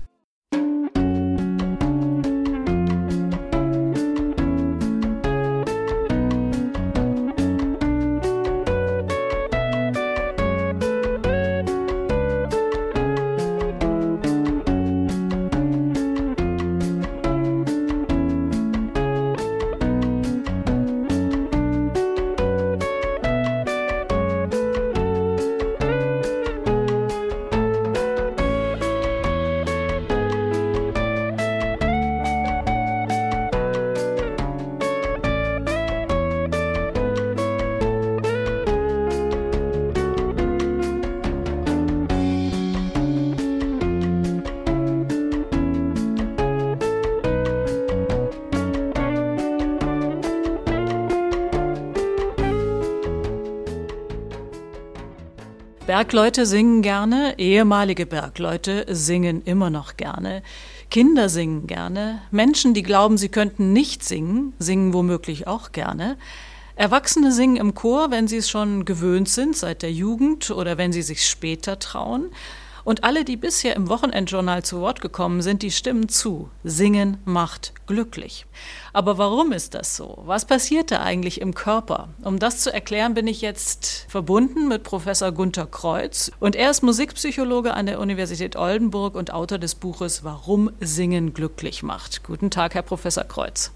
[56.00, 60.44] Bergleute singen gerne, ehemalige Bergleute singen immer noch gerne,
[60.90, 66.16] Kinder singen gerne, Menschen, die glauben, sie könnten nicht singen, singen womöglich auch gerne.
[66.78, 70.94] Erwachsene singen im Chor, wenn sie es schon gewöhnt sind seit der Jugend oder wenn
[70.94, 72.30] sie sich später trauen.
[72.90, 76.50] Und alle, die bisher im Wochenendjournal zu Wort gekommen sind, die stimmen zu.
[76.64, 78.48] Singen macht glücklich.
[78.94, 80.24] Aber warum ist das so?
[80.26, 82.10] Was passiert da eigentlich im Körper?
[82.24, 86.32] Um das zu erklären, bin ich jetzt verbunden mit Professor Gunther Kreuz.
[86.40, 91.84] Und er ist Musikpsychologe an der Universität Oldenburg und Autor des Buches Warum Singen glücklich
[91.84, 92.24] macht.
[92.24, 93.72] Guten Tag, Herr Professor Kreuz.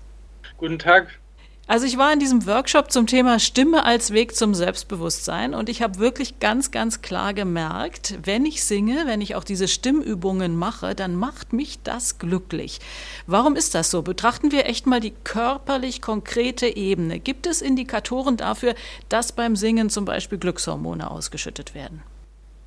[0.58, 1.19] Guten Tag,
[1.65, 5.82] also ich war in diesem Workshop zum Thema Stimme als Weg zum Selbstbewusstsein und ich
[5.82, 10.93] habe wirklich ganz, ganz klar gemerkt, wenn ich singe, wenn ich auch diese Stimmübungen mache,
[10.93, 12.80] dann macht mich das glücklich.
[13.28, 14.02] Warum ist das so?
[14.02, 17.19] Betrachten wir echt mal die körperlich konkrete Ebene.
[17.19, 18.76] Gibt es Indikatoren dafür,
[19.08, 22.04] dass beim Singen zum Beispiel Glückshormone ausgeschüttet werden?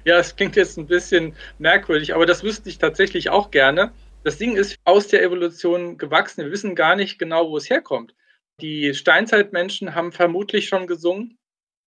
[0.06, 3.92] Ja, es klingt jetzt ein bisschen merkwürdig, aber das wüsste ich tatsächlich auch gerne.
[4.24, 6.44] Das Ding ist aus der Evolution gewachsen.
[6.44, 8.14] Wir wissen gar nicht genau, wo es herkommt.
[8.60, 11.38] Die Steinzeitmenschen haben vermutlich schon gesungen.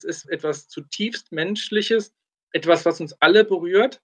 [0.04, 2.14] Es ist etwas zutiefst Menschliches,
[2.52, 4.02] etwas, was uns alle berührt,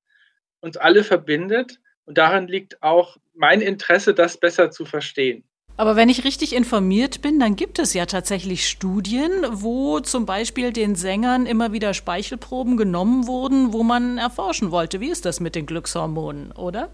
[0.62, 1.80] uns alle verbindet.
[2.06, 5.44] Und darin liegt auch mein Interesse, das besser zu verstehen.
[5.78, 10.72] Aber wenn ich richtig informiert bin, dann gibt es ja tatsächlich Studien, wo zum Beispiel
[10.72, 15.54] den Sängern immer wieder Speichelproben genommen wurden, wo man erforschen wollte, wie ist das mit
[15.54, 16.90] den Glückshormonen, oder?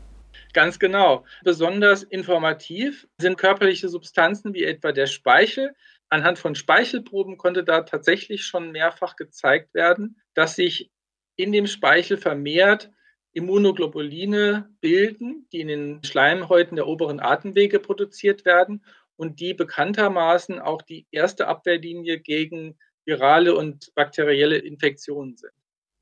[0.54, 1.26] Ganz genau.
[1.44, 5.74] Besonders informativ sind körperliche Substanzen wie etwa der Speichel.
[6.10, 10.92] Anhand von Speichelproben konnte da tatsächlich schon mehrfach gezeigt werden, dass sich
[11.38, 12.92] in dem Speichel vermehrt
[13.34, 18.84] Immunoglobuline bilden, die in den Schleimhäuten der oberen Atemwege produziert werden
[19.16, 25.54] und die bekanntermaßen auch die erste Abwehrlinie gegen virale und bakterielle Infektionen sind.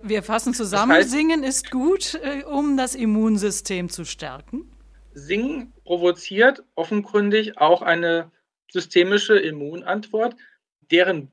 [0.01, 4.71] Wir fassen zusammen, das heißt, Singen ist gut, äh, um das Immunsystem zu stärken.
[5.13, 8.31] Singen provoziert offenkundig auch eine
[8.71, 10.35] systemische Immunantwort,
[10.89, 11.31] deren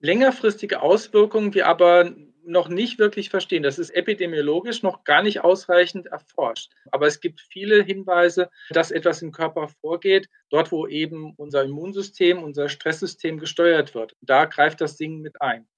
[0.00, 2.12] längerfristige Auswirkungen wir aber
[2.44, 3.62] noch nicht wirklich verstehen.
[3.62, 6.72] Das ist epidemiologisch noch gar nicht ausreichend erforscht.
[6.90, 12.42] Aber es gibt viele Hinweise, dass etwas im Körper vorgeht, dort wo eben unser Immunsystem,
[12.42, 14.16] unser Stresssystem gesteuert wird.
[14.22, 15.68] Da greift das Singen mit ein.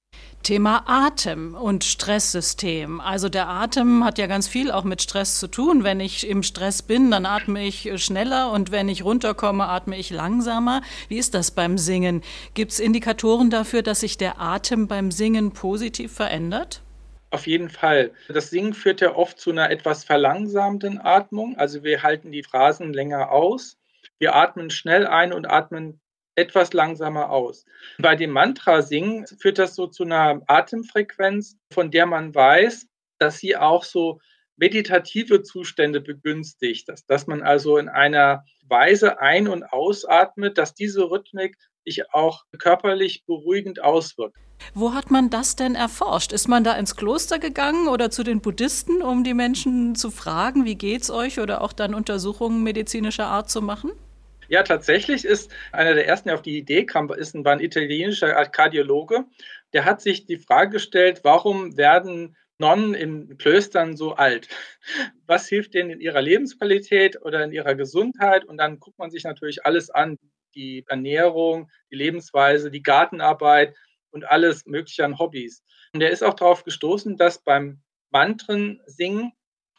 [0.50, 3.00] Thema Atem und Stresssystem.
[3.00, 5.84] Also der Atem hat ja ganz viel auch mit Stress zu tun.
[5.84, 10.10] Wenn ich im Stress bin, dann atme ich schneller und wenn ich runterkomme, atme ich
[10.10, 10.82] langsamer.
[11.06, 12.22] Wie ist das beim Singen?
[12.54, 16.82] Gibt es Indikatoren dafür, dass sich der Atem beim Singen positiv verändert?
[17.30, 18.10] Auf jeden Fall.
[18.26, 21.56] Das Singen führt ja oft zu einer etwas verlangsamten Atmung.
[21.58, 23.76] Also wir halten die Phrasen länger aus.
[24.18, 26.00] Wir atmen schnell ein und atmen
[26.34, 27.64] etwas langsamer aus.
[27.98, 32.86] Bei dem Mantra-Singen führt das so zu einer Atemfrequenz, von der man weiß,
[33.18, 34.20] dass sie auch so
[34.56, 41.10] meditative Zustände begünstigt, dass, dass man also in einer Weise ein- und ausatmet, dass diese
[41.10, 44.36] Rhythmik sich auch körperlich beruhigend auswirkt.
[44.74, 46.32] Wo hat man das denn erforscht?
[46.32, 50.66] Ist man da ins Kloster gegangen oder zu den Buddhisten, um die Menschen zu fragen,
[50.66, 53.92] wie geht's euch oder auch dann Untersuchungen medizinischer Art zu machen?
[54.50, 57.60] Ja, tatsächlich ist einer der ersten, der auf die Idee kam, ist ein, war ein
[57.60, 59.24] italienischer Kardiologe.
[59.72, 64.48] Der hat sich die Frage gestellt, warum werden Nonnen in Klöstern so alt?
[65.24, 68.44] Was hilft denen in ihrer Lebensqualität oder in ihrer Gesundheit?
[68.44, 70.18] Und dann guckt man sich natürlich alles an,
[70.56, 73.76] die Ernährung, die Lebensweise, die Gartenarbeit
[74.10, 75.62] und alles Mögliche an Hobbys.
[75.94, 79.30] Und er ist auch darauf gestoßen, dass beim Mantren singen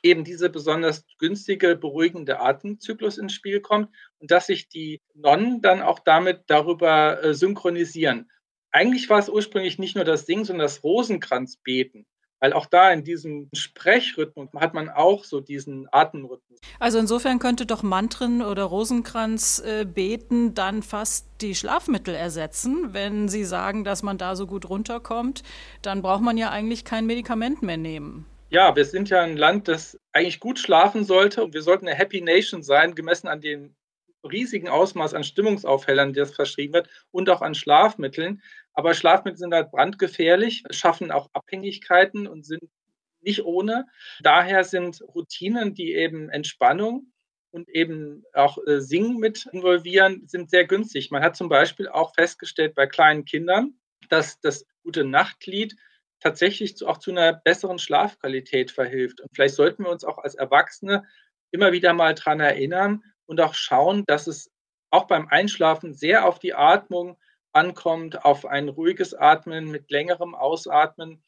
[0.03, 5.81] eben diese besonders günstige, beruhigende Atemzyklus ins Spiel kommt und dass sich die Nonnen dann
[5.81, 8.29] auch damit darüber äh, synchronisieren.
[8.71, 12.05] Eigentlich war es ursprünglich nicht nur das Singen, sondern das Rosenkranzbeten.
[12.41, 16.59] Weil auch da in diesem Sprechrhythmus hat man auch so diesen Atemrhythmus.
[16.79, 22.95] Also insofern könnte doch Mantren oder Rosenkranzbeten äh, dann fast die Schlafmittel ersetzen.
[22.95, 25.43] Wenn Sie sagen, dass man da so gut runterkommt,
[25.83, 28.25] dann braucht man ja eigentlich kein Medikament mehr nehmen.
[28.51, 31.95] Ja, wir sind ja ein Land, das eigentlich gut schlafen sollte und wir sollten eine
[31.95, 33.77] Happy Nation sein, gemessen an dem
[34.29, 38.41] riesigen Ausmaß an Stimmungsaufhellern, das verschrieben wird und auch an Schlafmitteln.
[38.73, 42.63] Aber Schlafmittel sind halt brandgefährlich, schaffen auch Abhängigkeiten und sind
[43.21, 43.87] nicht ohne.
[44.21, 47.13] Daher sind Routinen, die eben Entspannung
[47.51, 51.09] und eben auch äh, Singen mit involvieren, sind sehr günstig.
[51.09, 53.75] Man hat zum Beispiel auch festgestellt bei kleinen Kindern,
[54.09, 55.77] dass das gute Nachtlied
[56.21, 59.21] tatsächlich auch zu einer besseren Schlafqualität verhilft.
[59.21, 61.03] Und vielleicht sollten wir uns auch als Erwachsene
[61.51, 64.51] immer wieder mal daran erinnern und auch schauen, dass es
[64.91, 67.17] auch beim Einschlafen sehr auf die Atmung
[67.53, 71.21] ankommt, auf ein ruhiges Atmen mit längerem Ausatmen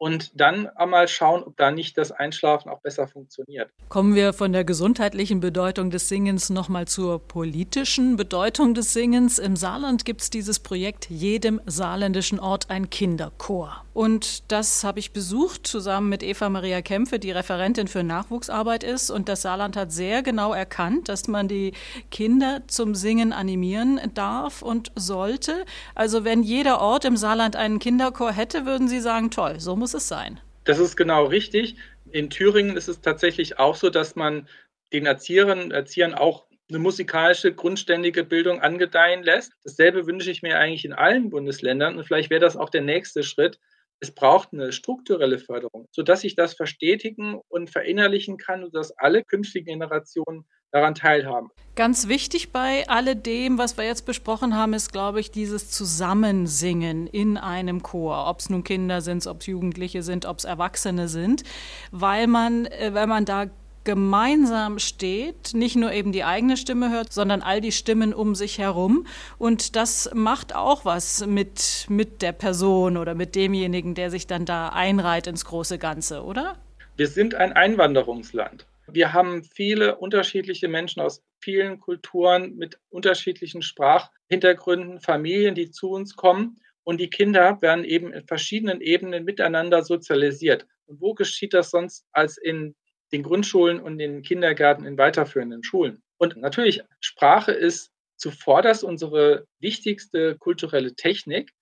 [0.00, 3.70] und dann einmal schauen, ob da nicht das Einschlafen auch besser funktioniert.
[3.90, 9.38] Kommen wir von der gesundheitlichen Bedeutung des Singens nochmal zur politischen Bedeutung des Singens.
[9.38, 13.84] Im Saarland gibt es dieses Projekt Jedem saarländischen Ort ein Kinderchor.
[14.00, 19.10] Und das habe ich besucht zusammen mit Eva Maria Kämpfe, die Referentin für Nachwuchsarbeit ist.
[19.10, 21.74] Und das Saarland hat sehr genau erkannt, dass man die
[22.10, 25.66] Kinder zum Singen animieren darf und sollte.
[25.94, 29.92] Also wenn jeder Ort im Saarland einen Kinderchor hätte, würden Sie sagen, toll, so muss
[29.92, 30.40] es sein.
[30.64, 31.76] Das ist genau richtig.
[32.10, 34.48] In Thüringen ist es tatsächlich auch so, dass man
[34.94, 39.52] den Erzieherinnen und Erziehern auch eine musikalische, grundständige Bildung angedeihen lässt.
[39.62, 43.22] Dasselbe wünsche ich mir eigentlich in allen Bundesländern und vielleicht wäre das auch der nächste
[43.22, 43.58] Schritt,
[44.00, 49.22] es braucht eine strukturelle Förderung, sodass ich das verstetigen und verinnerlichen kann und dass alle
[49.22, 51.50] künftigen Generationen daran teilhaben.
[51.74, 57.36] Ganz wichtig bei alledem, was wir jetzt besprochen haben, ist, glaube ich, dieses Zusammensingen in
[57.36, 58.26] einem Chor.
[58.28, 61.42] Ob es nun Kinder sind, ob es Jugendliche sind, ob es Erwachsene sind,
[61.90, 63.46] weil man, äh, wenn man da
[63.84, 68.58] gemeinsam steht, nicht nur eben die eigene Stimme hört, sondern all die Stimmen um sich
[68.58, 69.06] herum.
[69.38, 74.44] Und das macht auch was mit, mit der Person oder mit demjenigen, der sich dann
[74.44, 76.56] da einreiht ins große Ganze, oder?
[76.96, 78.66] Wir sind ein Einwanderungsland.
[78.86, 86.16] Wir haben viele unterschiedliche Menschen aus vielen Kulturen mit unterschiedlichen Sprachhintergründen, Familien, die zu uns
[86.16, 86.60] kommen.
[86.82, 90.66] Und die Kinder werden eben in verschiedenen Ebenen miteinander sozialisiert.
[90.86, 92.74] Und wo geschieht das sonst als in
[93.12, 96.02] den Grundschulen und den Kindergärten in weiterführenden Schulen.
[96.18, 101.52] Und natürlich, Sprache ist zuvorderst unsere wichtigste kulturelle Technik,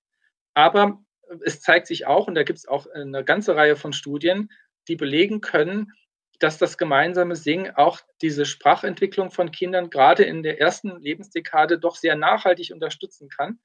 [0.54, 1.00] aber
[1.44, 4.48] es zeigt sich auch, und da gibt es auch eine ganze Reihe von Studien,
[4.88, 5.92] die belegen können,
[6.38, 11.96] dass das gemeinsame Singen auch diese Sprachentwicklung von Kindern gerade in der ersten Lebensdekade doch
[11.96, 13.58] sehr nachhaltig unterstützen kann.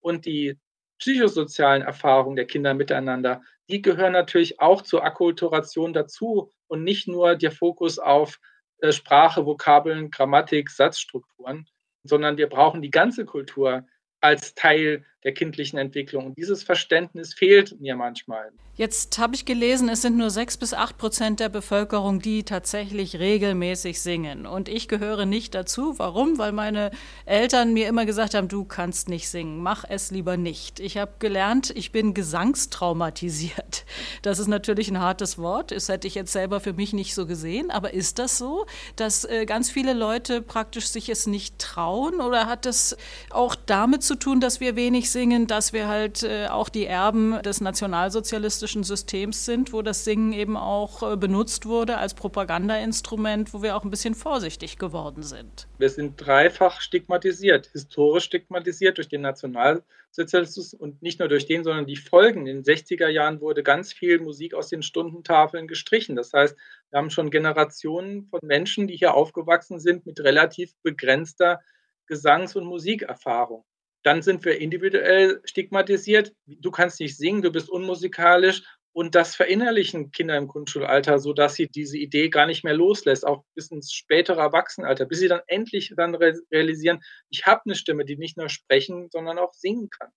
[0.00, 0.58] Und die
[1.00, 7.36] psychosozialen Erfahrungen der Kinder miteinander, die gehören natürlich auch zur Akkulturation dazu und nicht nur
[7.36, 8.38] der Fokus auf
[8.78, 11.66] äh, Sprache, Vokabeln, Grammatik, Satzstrukturen,
[12.04, 13.86] sondern wir brauchen die ganze Kultur
[14.20, 16.26] als Teil der kindlichen Entwicklung.
[16.26, 18.50] Und dieses Verständnis fehlt mir manchmal.
[18.76, 23.18] Jetzt habe ich gelesen, es sind nur sechs bis acht Prozent der Bevölkerung, die tatsächlich
[23.18, 24.46] regelmäßig singen.
[24.46, 25.98] Und ich gehöre nicht dazu.
[25.98, 26.38] Warum?
[26.38, 26.90] Weil meine
[27.26, 30.80] Eltern mir immer gesagt haben, du kannst nicht singen, mach es lieber nicht.
[30.80, 33.84] Ich habe gelernt, ich bin gesangstraumatisiert.
[34.22, 35.72] Das ist natürlich ein hartes Wort.
[35.72, 37.70] Das hätte ich jetzt selber für mich nicht so gesehen.
[37.70, 38.64] Aber ist das so,
[38.96, 42.20] dass äh, ganz viele Leute praktisch sich es nicht trauen?
[42.20, 42.96] Oder hat das
[43.28, 47.40] auch damit zu tun, dass wir wenig singen, dass wir halt äh, auch die Erben
[47.42, 53.62] des nationalsozialistischen Systems sind, wo das Singen eben auch äh, benutzt wurde als Propagandainstrument, wo
[53.62, 55.66] wir auch ein bisschen vorsichtig geworden sind.
[55.78, 61.86] Wir sind dreifach stigmatisiert, historisch stigmatisiert durch den Nationalsozialismus und nicht nur durch den, sondern
[61.86, 62.46] die Folgen.
[62.46, 66.16] In den 60er Jahren wurde ganz viel Musik aus den Stundentafeln gestrichen.
[66.16, 66.56] Das heißt,
[66.90, 71.60] wir haben schon Generationen von Menschen, die hier aufgewachsen sind mit relativ begrenzter
[72.06, 73.64] Gesangs- und Musikerfahrung.
[74.02, 76.32] Dann sind wir individuell stigmatisiert.
[76.46, 78.62] Du kannst nicht singen, du bist unmusikalisch.
[78.92, 83.44] Und das verinnerlichen Kinder im Grundschulalter, sodass sie diese Idee gar nicht mehr loslässt, auch
[83.54, 88.16] bis ins spätere Erwachsenenalter, bis sie dann endlich dann realisieren, ich habe eine Stimme, die
[88.16, 90.10] nicht nur sprechen, sondern auch singen kann.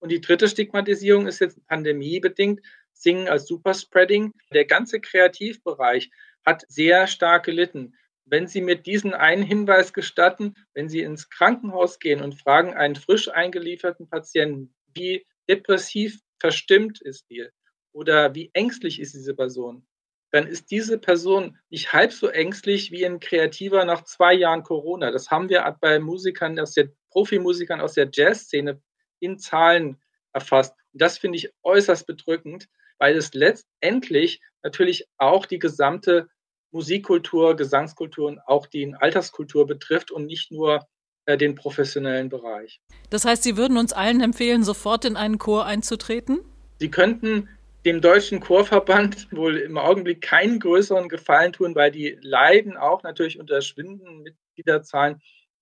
[0.00, 2.60] Und die dritte Stigmatisierung ist jetzt pandemiebedingt,
[2.92, 4.32] Singen als Superspreading.
[4.52, 6.10] Der ganze Kreativbereich
[6.44, 7.94] hat sehr stark gelitten.
[8.28, 12.96] Wenn Sie mir diesen einen Hinweis gestatten, wenn Sie ins Krankenhaus gehen und fragen einen
[12.96, 17.48] frisch eingelieferten Patienten, wie depressiv verstimmt ist die
[17.92, 19.86] oder wie ängstlich ist diese Person,
[20.32, 25.12] dann ist diese Person nicht halb so ängstlich wie ein Kreativer nach zwei Jahren Corona.
[25.12, 28.82] Das haben wir bei Musikern aus der Profimusikern aus der Jazzszene
[29.20, 30.02] in Zahlen
[30.32, 30.74] erfasst.
[30.92, 32.68] Und das finde ich äußerst bedrückend,
[32.98, 36.28] weil es letztendlich natürlich auch die gesamte
[36.70, 40.86] Musikkultur, Gesangskultur und auch die Alterskultur betrifft und nicht nur
[41.26, 42.80] äh, den professionellen Bereich.
[43.10, 46.40] Das heißt, Sie würden uns allen empfehlen, sofort in einen Chor einzutreten?
[46.78, 47.48] Sie könnten
[47.84, 53.38] dem Deutschen Chorverband wohl im Augenblick keinen größeren Gefallen tun, weil die leiden auch natürlich
[53.38, 55.20] unter schwindenden Mitgliederzahlen.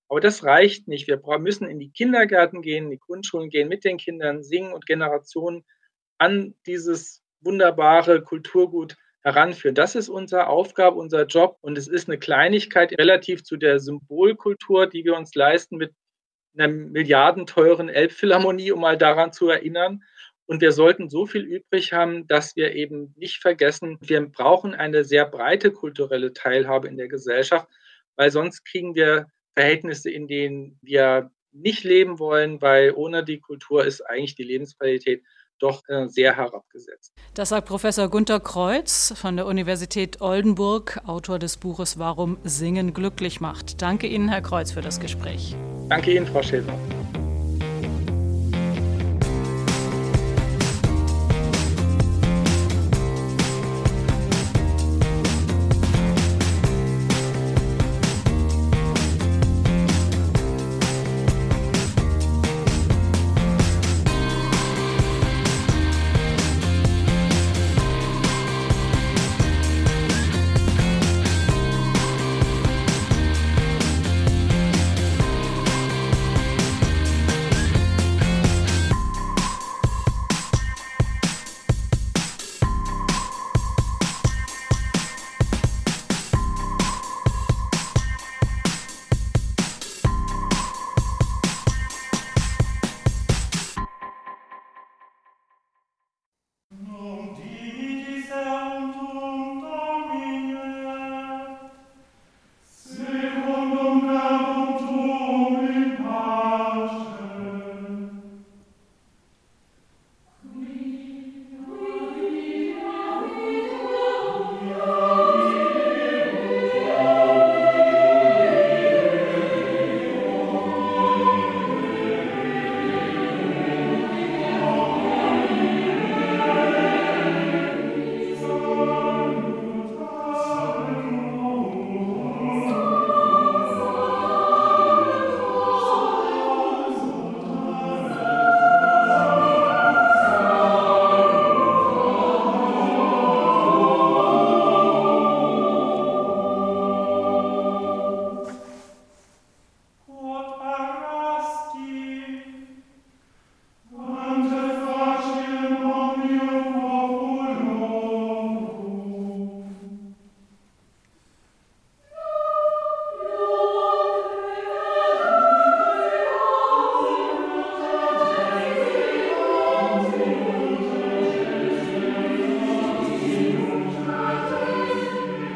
[0.09, 1.09] Aber das reicht nicht.
[1.09, 4.86] Wir müssen in die Kindergärten gehen, in die Grundschulen gehen, mit den Kindern singen und
[4.86, 5.64] Generationen
[6.18, 9.74] an dieses wunderbare Kulturgut heranführen.
[9.74, 11.56] Das ist unsere Aufgabe, unser Job.
[11.62, 15.92] Und es ist eine Kleinigkeit relativ zu der Symbolkultur, die wir uns leisten mit
[16.56, 20.02] einer milliardenteuren Elbphilharmonie, um mal daran zu erinnern.
[20.46, 25.02] Und wir sollten so viel übrig haben, dass wir eben nicht vergessen, wir brauchen eine
[25.02, 27.66] sehr breite kulturelle Teilhabe in der Gesellschaft,
[28.16, 33.86] weil sonst kriegen wir Verhältnisse, in denen wir nicht leben wollen, weil ohne die Kultur
[33.86, 35.22] ist eigentlich die Lebensqualität
[35.59, 37.12] doch äh, sehr herabgesetzt.
[37.34, 43.40] Das sagt Professor Gunter Kreuz von der Universität Oldenburg, Autor des Buches Warum Singen glücklich
[43.40, 43.82] macht.
[43.82, 45.57] Danke Ihnen, Herr Kreuz, für das Gespräch.
[45.88, 46.74] Danke Ihnen, Frau Schäfer.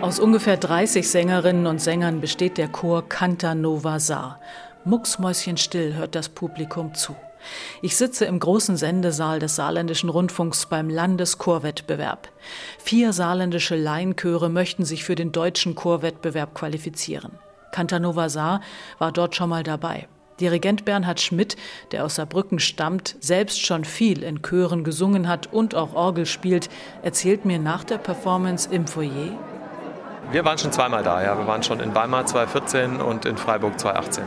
[0.08, 4.40] Aus ungefähr 30 Sängerinnen und Sängern besteht der Chor Canta Nova Saar.
[4.86, 7.14] Mucksmäuschenstill hört das Publikum zu.
[7.82, 12.30] Ich sitze im großen Sendesaal des Saarländischen Rundfunks beim Landeschorwettbewerb.
[12.78, 17.32] Vier saarländische Laienchöre möchten sich für den deutschen Chorwettbewerb qualifizieren.
[17.72, 18.62] Cantanova Saar
[18.98, 20.08] war dort schon mal dabei.
[20.40, 21.56] Dirigent Bernhard Schmidt,
[21.92, 26.70] der aus Saarbrücken stammt, selbst schon viel in Chören gesungen hat und auch Orgel spielt,
[27.02, 29.36] erzählt mir nach der Performance im Foyer,
[30.30, 31.38] wir waren schon zweimal da, ja.
[31.38, 34.24] Wir waren schon in Weimar 2014 und in Freiburg 2018.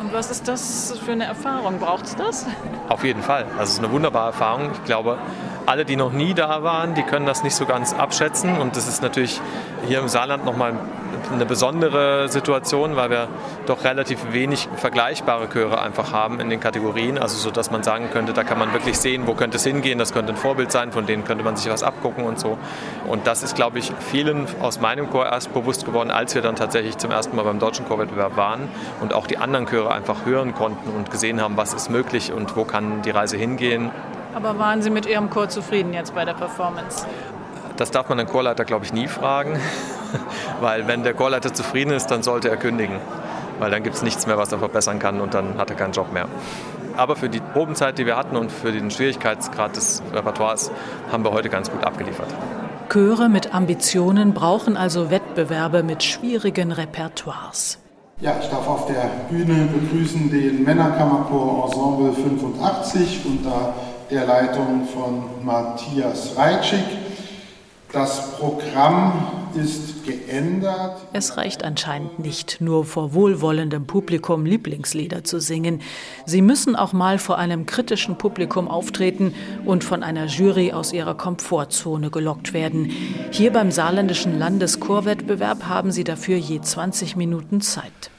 [0.00, 1.78] Und was ist das für eine Erfahrung?
[1.78, 2.46] Braucht es das?
[2.88, 3.44] Auf jeden Fall.
[3.52, 4.70] Also es ist eine wunderbare Erfahrung.
[4.72, 5.18] Ich glaube,
[5.66, 8.58] alle, die noch nie da waren, die können das nicht so ganz abschätzen.
[8.58, 9.40] Und das ist natürlich
[9.86, 10.74] hier im Saarland nochmal
[11.32, 13.28] eine besondere Situation, weil wir
[13.66, 17.18] doch relativ wenig vergleichbare Chöre einfach haben in den Kategorien.
[17.18, 19.98] Also so, dass man sagen könnte, da kann man wirklich sehen, wo könnte es hingehen.
[19.98, 22.58] Das könnte ein Vorbild sein, von denen könnte man sich was abgucken und so.
[23.06, 26.56] Und das ist, glaube ich, vielen aus meinem Chor erst bewusst geworden, als wir dann
[26.56, 28.68] tatsächlich zum ersten Mal beim deutschen Chorwettbewerb waren
[29.00, 32.56] und auch die anderen Chöre einfach hören konnten und gesehen haben, was ist möglich und
[32.56, 33.90] wo kann die Reise hingehen.
[34.34, 37.06] Aber waren Sie mit Ihrem Chor zufrieden jetzt bei der Performance?
[37.76, 39.58] Das darf man den Chorleiter, glaube ich, nie fragen.
[40.60, 42.96] Weil wenn der Chorleiter zufrieden ist, dann sollte er kündigen.
[43.58, 45.92] Weil dann gibt es nichts mehr, was er verbessern kann und dann hat er keinen
[45.92, 46.26] Job mehr.
[46.96, 50.70] Aber für die Probenzeit, die wir hatten und für den Schwierigkeitsgrad des Repertoires
[51.12, 52.28] haben wir heute ganz gut abgeliefert.
[52.88, 57.78] Chöre mit Ambitionen brauchen also Wettbewerbe mit schwierigen Repertoires.
[58.20, 63.74] Ja, ich darf auf der Bühne begrüßen den Männerkammerchor Ensemble 85 unter
[64.10, 66.84] der Leitung von Matthias Reitschik.
[67.92, 71.02] Das Programm ist geändert.
[71.12, 75.82] Es reicht anscheinend nicht, nur vor wohlwollendem Publikum Lieblingslieder zu singen.
[76.24, 79.34] Sie müssen auch mal vor einem kritischen Publikum auftreten
[79.64, 82.90] und von einer Jury aus ihrer Komfortzone gelockt werden.
[83.30, 88.10] Hier beim saarländischen Landeschorwettbewerb haben sie dafür je 20 Minuten Zeit.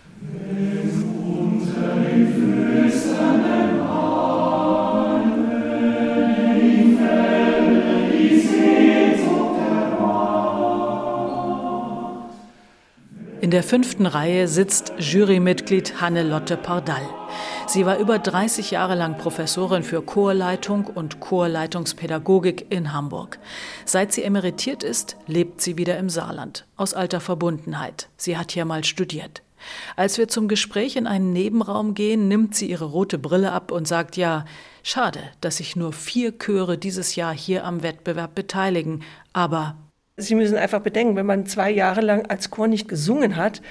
[13.39, 17.07] In der fünften Reihe sitzt Jurymitglied Hannelotte Pardall.
[17.67, 23.37] Sie war über 30 Jahre lang Professorin für Chorleitung und Chorleitungspädagogik in Hamburg.
[23.85, 28.09] Seit sie emeritiert ist, lebt sie wieder im Saarland, aus alter Verbundenheit.
[28.17, 29.43] Sie hat hier mal studiert.
[29.95, 33.87] Als wir zum Gespräch in einen Nebenraum gehen, nimmt sie ihre rote Brille ab und
[33.87, 34.45] sagt ja,
[34.81, 39.75] schade, dass sich nur vier Chöre dieses Jahr hier am Wettbewerb beteiligen, aber
[40.19, 43.61] Sie müssen einfach bedenken, wenn man zwei Jahre lang als Chor nicht gesungen hat,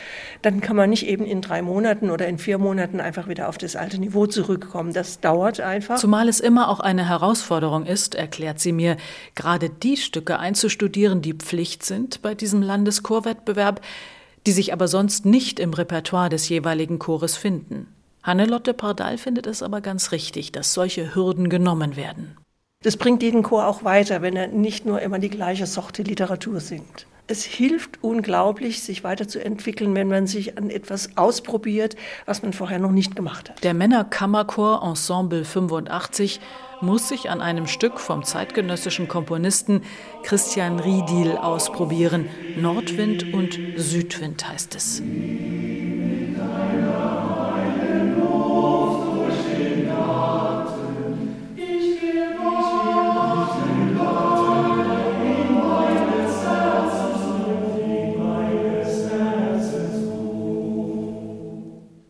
[0.43, 3.59] dann kann man nicht eben in drei Monaten oder in vier Monaten einfach wieder auf
[3.59, 4.93] das alte Niveau zurückkommen.
[4.93, 5.97] Das dauert einfach.
[5.97, 8.97] Zumal es immer auch eine Herausforderung ist, erklärt sie mir,
[9.35, 13.81] gerade die Stücke einzustudieren, die Pflicht sind bei diesem Landeschorwettbewerb,
[14.47, 17.89] die sich aber sonst nicht im Repertoire des jeweiligen Chores finden.
[18.23, 22.37] Hannelotte Pardal findet es aber ganz richtig, dass solche Hürden genommen werden.
[22.83, 26.61] Das bringt jeden Chor auch weiter, wenn er nicht nur immer die gleiche Sorte Literatur
[26.61, 27.07] singt.
[27.27, 31.97] Es hilft unglaublich, sich weiterzuentwickeln, wenn man sich an etwas ausprobiert,
[32.27, 33.65] was man vorher noch nicht gemacht hat.
[33.65, 36.39] Der Männerkammerchor Ensemble 85
[36.81, 39.83] muss sich an einem Stück vom zeitgenössischen Komponisten
[40.23, 42.29] Christian Riedil ausprobieren.
[42.57, 45.03] Nordwind und Südwind heißt es.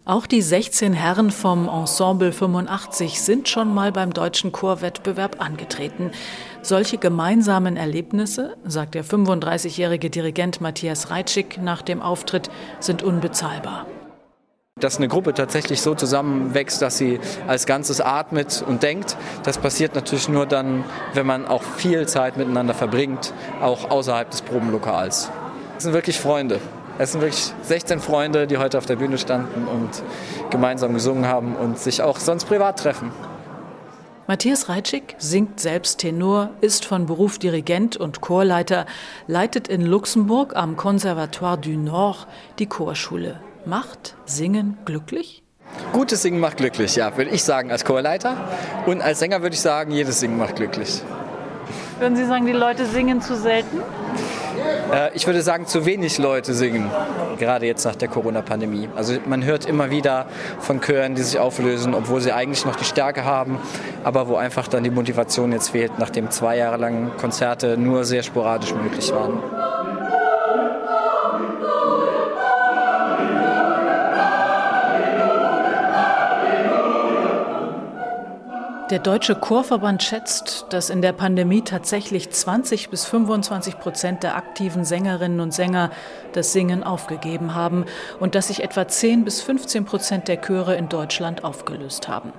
[0.09, 6.13] Auch die 16 Herren vom Ensemble 85 sind schon mal beim deutschen Chorwettbewerb angetreten.
[6.63, 13.87] Solche gemeinsamen Erlebnisse, sagt der 35-jährige Dirigent Matthias Reitschik nach dem Auftritt, sind unbezahlbar.
[14.79, 19.97] Dass eine Gruppe tatsächlich so zusammenwächst, dass sie als Ganzes atmet und denkt, das passiert
[19.97, 20.85] natürlich nur dann,
[21.15, 25.33] wenn man auch viel Zeit miteinander verbringt, auch außerhalb des Probenlokals.
[25.75, 26.61] Das sind wirklich Freunde.
[26.99, 30.03] Es sind wirklich 16 Freunde, die heute auf der Bühne standen und
[30.51, 33.11] gemeinsam gesungen haben und sich auch sonst privat treffen.
[34.27, 38.87] Matthias Reitschik singt selbst Tenor, ist von Beruf Dirigent und Chorleiter,
[39.27, 42.27] leitet in Luxemburg am Conservatoire du Nord
[42.59, 43.41] die Chorschule.
[43.67, 45.43] Macht Singen glücklich?
[45.93, 48.37] Gutes Singen macht glücklich, ja, würde ich sagen als Chorleiter.
[48.87, 51.03] Und als Sänger würde ich sagen, jedes Singen macht glücklich.
[51.99, 53.81] Würden Sie sagen, die Leute singen zu selten?
[54.93, 56.91] Äh, ich würde sagen, zu wenig Leute singen,
[57.39, 58.89] gerade jetzt nach der Corona-Pandemie.
[58.95, 60.27] Also man hört immer wieder
[60.61, 63.59] von Chören, die sich auflösen, obwohl sie eigentlich noch die Stärke haben,
[64.05, 68.23] aber wo einfach dann die Motivation jetzt fehlt, nachdem zwei Jahre lang Konzerte nur sehr
[68.23, 69.66] sporadisch möglich waren.
[78.91, 84.85] Der Deutsche Chorverband schätzt, dass in der Pandemie tatsächlich 20 bis 25 Prozent der aktiven
[84.85, 85.91] Sängerinnen und Sänger
[86.35, 87.87] das Singen aufgegeben haben
[88.21, 92.33] und dass sich etwa 10 bis 15 Prozent der Chöre in Deutschland aufgelöst haben.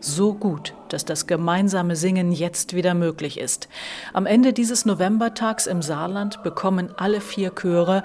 [0.00, 3.70] So gut, dass das gemeinsame Singen jetzt wieder möglich ist.
[4.12, 8.02] Am Ende dieses Novembertags im Saarland bekommen alle vier Chöre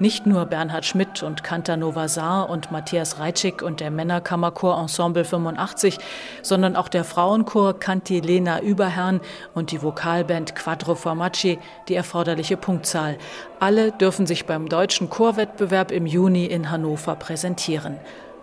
[0.00, 5.98] nicht nur Bernhard Schmidt und Kantanova Saar und Matthias Reitschik und der Männerkammerchor Ensemble 85,
[6.42, 9.20] sondern auch der Frauenchor Cantilena Überherrn
[9.54, 13.18] und die Vokalband Quattro Formaggi die erforderliche Punktzahl.
[13.60, 17.98] Alle dürfen sich beim deutschen Chorwettbewerb im Juni in Hannover präsentieren.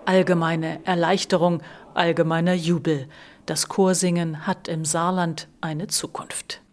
[0.05, 1.61] Allgemeine Erleichterung,
[1.93, 3.07] allgemeiner Jubel.
[3.45, 6.64] Das Chorsingen hat im Saarland eine Zukunft.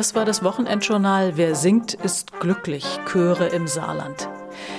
[0.00, 2.86] Das war das Wochenendjournal Wer singt, ist glücklich.
[3.04, 4.30] Chöre im Saarland.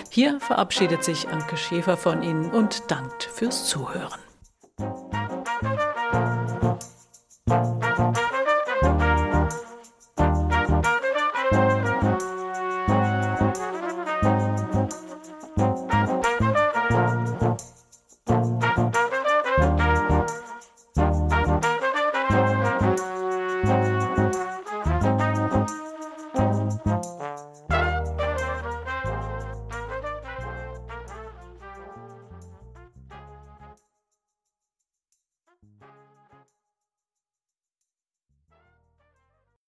[0.10, 4.31] Hier verabschiedet sich Anke Schäfer von Ihnen und dankt fürs Zuhören.